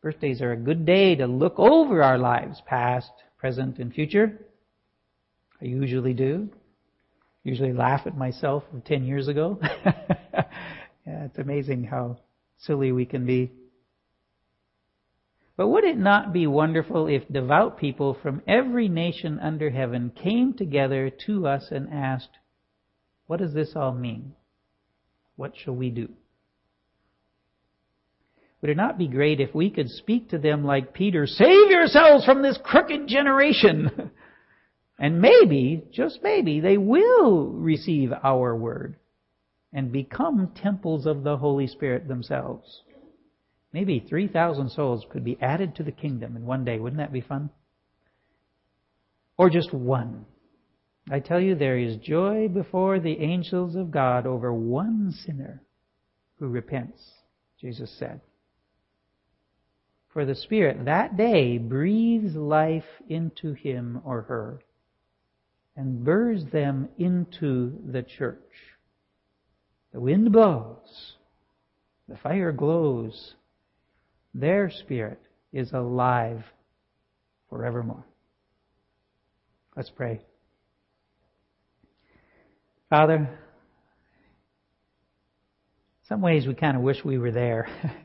Birthdays 0.00 0.40
are 0.40 0.52
a 0.52 0.56
good 0.56 0.86
day 0.86 1.16
to 1.16 1.26
look 1.26 1.58
over 1.58 2.02
our 2.02 2.16
lives, 2.16 2.62
past, 2.64 3.10
present, 3.36 3.76
and 3.76 3.92
future. 3.92 4.40
I 5.60 5.66
usually 5.66 6.14
do. 6.14 6.48
Usually 7.44 7.74
laugh 7.74 8.06
at 8.06 8.16
myself 8.16 8.62
from 8.70 8.80
10 8.80 9.04
years 9.04 9.28
ago. 9.28 9.58
yeah, 9.84 11.26
it's 11.26 11.36
amazing 11.36 11.84
how 11.84 12.16
silly 12.58 12.92
we 12.92 13.06
can 13.06 13.26
be. 13.26 13.52
But 15.56 15.68
would 15.68 15.84
it 15.84 15.96
not 15.96 16.32
be 16.32 16.46
wonderful 16.46 17.06
if 17.06 17.26
devout 17.28 17.78
people 17.78 18.14
from 18.22 18.42
every 18.46 18.88
nation 18.88 19.38
under 19.38 19.70
heaven 19.70 20.10
came 20.10 20.52
together 20.52 21.10
to 21.26 21.46
us 21.46 21.68
and 21.70 21.88
asked, 21.92 22.38
What 23.26 23.38
does 23.38 23.54
this 23.54 23.72
all 23.74 23.92
mean? 23.92 24.34
What 25.36 25.52
shall 25.56 25.74
we 25.74 25.90
do? 25.90 26.10
Would 28.60 28.70
it 28.70 28.76
not 28.76 28.98
be 28.98 29.08
great 29.08 29.40
if 29.40 29.54
we 29.54 29.70
could 29.70 29.88
speak 29.88 30.30
to 30.30 30.38
them 30.38 30.64
like 30.64 30.92
Peter, 30.94 31.26
save 31.26 31.70
yourselves 31.70 32.24
from 32.24 32.42
this 32.42 32.58
crooked 32.62 33.06
generation? 33.06 34.10
and 34.98 35.20
maybe, 35.20 35.84
just 35.92 36.20
maybe, 36.22 36.60
they 36.60 36.76
will 36.76 37.48
receive 37.48 38.12
our 38.22 38.56
word 38.56 38.96
and 39.76 39.92
become 39.92 40.50
temples 40.54 41.04
of 41.04 41.22
the 41.22 41.36
Holy 41.36 41.66
Spirit 41.66 42.08
themselves. 42.08 42.80
Maybe 43.74 44.00
3,000 44.00 44.70
souls 44.70 45.04
could 45.10 45.22
be 45.22 45.36
added 45.38 45.74
to 45.74 45.82
the 45.82 45.92
kingdom 45.92 46.34
in 46.34 46.46
one 46.46 46.64
day. 46.64 46.78
Wouldn't 46.78 46.96
that 46.96 47.12
be 47.12 47.20
fun? 47.20 47.50
Or 49.36 49.50
just 49.50 49.74
one. 49.74 50.24
I 51.10 51.20
tell 51.20 51.38
you, 51.38 51.54
there 51.54 51.78
is 51.78 51.98
joy 51.98 52.48
before 52.48 52.98
the 52.98 53.20
angels 53.20 53.76
of 53.76 53.90
God 53.90 54.26
over 54.26 54.50
one 54.50 55.12
sinner 55.12 55.62
who 56.38 56.48
repents, 56.48 57.12
Jesus 57.60 57.94
said. 57.98 58.22
For 60.08 60.24
the 60.24 60.34
Spirit 60.34 60.86
that 60.86 61.18
day 61.18 61.58
breathes 61.58 62.34
life 62.34 62.88
into 63.10 63.52
him 63.52 64.00
or 64.06 64.22
her 64.22 64.60
and 65.76 66.02
burrs 66.02 66.46
them 66.50 66.88
into 66.96 67.78
the 67.92 68.02
church. 68.02 68.40
The 69.96 70.02
wind 70.02 70.30
blows, 70.30 71.14
the 72.06 72.18
fire 72.18 72.52
glows, 72.52 73.32
their 74.34 74.68
spirit 74.68 75.18
is 75.54 75.72
alive 75.72 76.44
forevermore. 77.48 78.04
Let's 79.74 79.88
pray. 79.88 80.20
Father, 82.90 83.26
some 86.10 86.20
ways 86.20 86.46
we 86.46 86.52
kind 86.52 86.76
of 86.76 86.82
wish 86.82 87.02
we 87.02 87.16
were 87.16 87.32
there. 87.32 87.66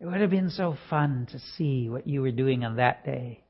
It 0.00 0.06
would 0.06 0.20
have 0.20 0.30
been 0.30 0.50
so 0.50 0.76
fun 0.88 1.26
to 1.32 1.40
see 1.56 1.88
what 1.88 2.06
you 2.06 2.22
were 2.22 2.30
doing 2.30 2.64
on 2.64 2.76
that 2.76 3.04
day. 3.04 3.42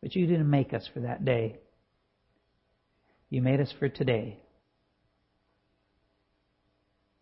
But 0.00 0.14
you 0.14 0.28
didn't 0.28 0.48
make 0.48 0.72
us 0.72 0.88
for 0.94 1.00
that 1.00 1.24
day. 1.24 1.56
You 3.28 3.42
made 3.42 3.60
us 3.60 3.74
for 3.80 3.88
today. 3.88 4.38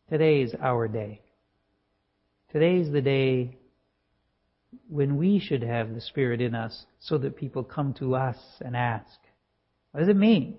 Today 0.08 0.42
is 0.42 0.54
our 0.60 0.86
day. 0.86 1.20
Today 2.52 2.76
is 2.76 2.92
the 2.92 3.00
day 3.00 3.56
when 4.88 5.16
we 5.16 5.40
should 5.40 5.62
have 5.62 5.94
the 5.94 6.00
Spirit 6.00 6.40
in 6.40 6.54
us 6.54 6.86
so 7.00 7.18
that 7.18 7.36
people 7.36 7.64
come 7.64 7.92
to 7.94 8.14
us 8.14 8.36
and 8.60 8.76
ask, 8.76 9.18
What 9.90 10.00
does 10.00 10.08
it 10.08 10.16
mean? 10.16 10.58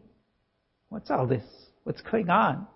What's 0.90 1.10
all 1.10 1.28
this? 1.28 1.46
What's 1.84 2.02
going 2.02 2.30
on? 2.30 2.68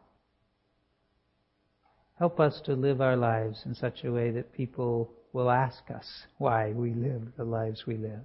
Help 2.17 2.39
us 2.39 2.61
to 2.65 2.73
live 2.73 3.01
our 3.01 3.17
lives 3.17 3.63
in 3.65 3.75
such 3.75 4.05
a 4.05 4.11
way 4.11 4.31
that 4.31 4.53
people 4.53 5.11
will 5.33 5.51
ask 5.51 5.83
us 5.93 6.05
why 6.37 6.71
we 6.71 6.93
live 6.93 7.23
the 7.35 7.43
lives 7.43 7.83
we 7.85 7.97
live. 7.97 8.23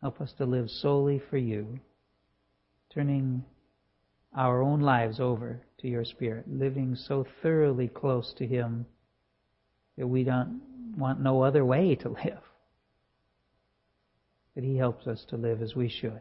Help 0.00 0.22
us 0.22 0.32
to 0.38 0.46
live 0.46 0.70
solely 0.70 1.20
for 1.28 1.36
you, 1.36 1.80
turning 2.94 3.44
our 4.34 4.62
own 4.62 4.80
lives 4.80 5.20
over 5.20 5.60
to 5.78 5.88
your 5.88 6.04
Spirit, 6.04 6.44
living 6.48 6.96
so 6.96 7.26
thoroughly 7.42 7.88
close 7.88 8.32
to 8.38 8.46
Him 8.46 8.86
that 9.96 10.06
we 10.06 10.24
don't 10.24 10.60
want 10.96 11.20
no 11.20 11.42
other 11.42 11.64
way 11.64 11.94
to 11.96 12.08
live. 12.24 12.42
That 14.54 14.64
He 14.64 14.76
helps 14.76 15.06
us 15.06 15.24
to 15.30 15.36
live 15.36 15.62
as 15.62 15.74
we 15.74 15.88
should. 15.88 16.20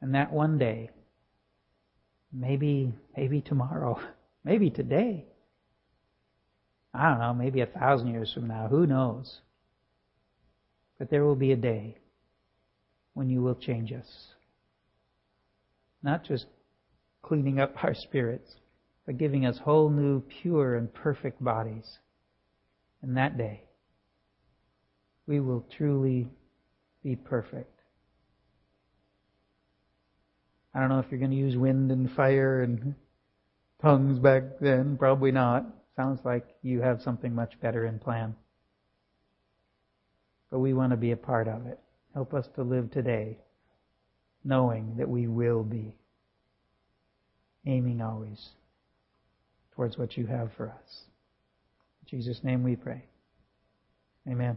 And 0.00 0.14
that 0.14 0.32
one 0.32 0.58
day, 0.58 0.90
Maybe, 2.32 2.92
maybe 3.16 3.40
tomorrow. 3.40 3.98
Maybe 4.44 4.70
today. 4.70 5.24
I 6.94 7.10
don't 7.10 7.18
know, 7.18 7.34
maybe 7.34 7.62
a 7.62 7.66
thousand 7.66 8.12
years 8.12 8.32
from 8.32 8.46
now. 8.46 8.68
Who 8.68 8.86
knows? 8.86 9.40
But 11.00 11.10
there 11.10 11.24
will 11.24 11.34
be 11.34 11.50
a 11.50 11.56
day 11.56 11.98
when 13.14 13.28
you 13.28 13.42
will 13.42 13.56
change 13.56 13.92
us. 13.92 14.06
Not 16.00 16.24
just 16.24 16.46
cleaning 17.26 17.58
up 17.58 17.72
our 17.82 17.94
spirits, 17.94 18.54
but 19.04 19.18
giving 19.18 19.44
us 19.44 19.58
whole 19.58 19.90
new, 19.90 20.22
pure, 20.42 20.76
and 20.76 20.92
perfect 20.94 21.42
bodies. 21.42 21.98
And 23.02 23.16
that 23.16 23.36
day, 23.36 23.64
we 25.26 25.40
will 25.40 25.66
truly 25.76 26.28
be 27.02 27.16
perfect. 27.16 27.80
I 30.74 30.80
don't 30.80 30.88
know 30.88 30.98
if 30.98 31.06
you're 31.10 31.18
going 31.18 31.30
to 31.30 31.36
use 31.36 31.56
wind 31.56 31.90
and 31.90 32.10
fire 32.12 32.62
and 32.62 32.94
tongues 33.80 34.18
back 34.18 34.42
then. 34.60 34.96
Probably 34.96 35.32
not. 35.32 35.64
Sounds 35.96 36.20
like 36.24 36.46
you 36.62 36.82
have 36.82 37.00
something 37.00 37.34
much 37.34 37.58
better 37.60 37.86
in 37.86 37.98
plan. 37.98 38.36
But 40.50 40.60
we 40.60 40.74
want 40.74 40.90
to 40.90 40.96
be 40.96 41.12
a 41.12 41.16
part 41.16 41.48
of 41.48 41.66
it. 41.66 41.80
Help 42.14 42.34
us 42.34 42.46
to 42.54 42.62
live 42.62 42.90
today 42.90 43.38
knowing 44.44 44.94
that 44.96 45.08
we 45.08 45.26
will 45.26 45.64
be 45.64 45.94
aiming 47.66 48.00
always 48.00 48.48
towards 49.74 49.98
what 49.98 50.16
you 50.16 50.26
have 50.26 50.50
for 50.56 50.68
us. 50.68 51.00
In 52.02 52.18
Jesus' 52.18 52.42
name 52.42 52.62
we 52.62 52.76
pray. 52.76 53.04
Amen. 54.28 54.56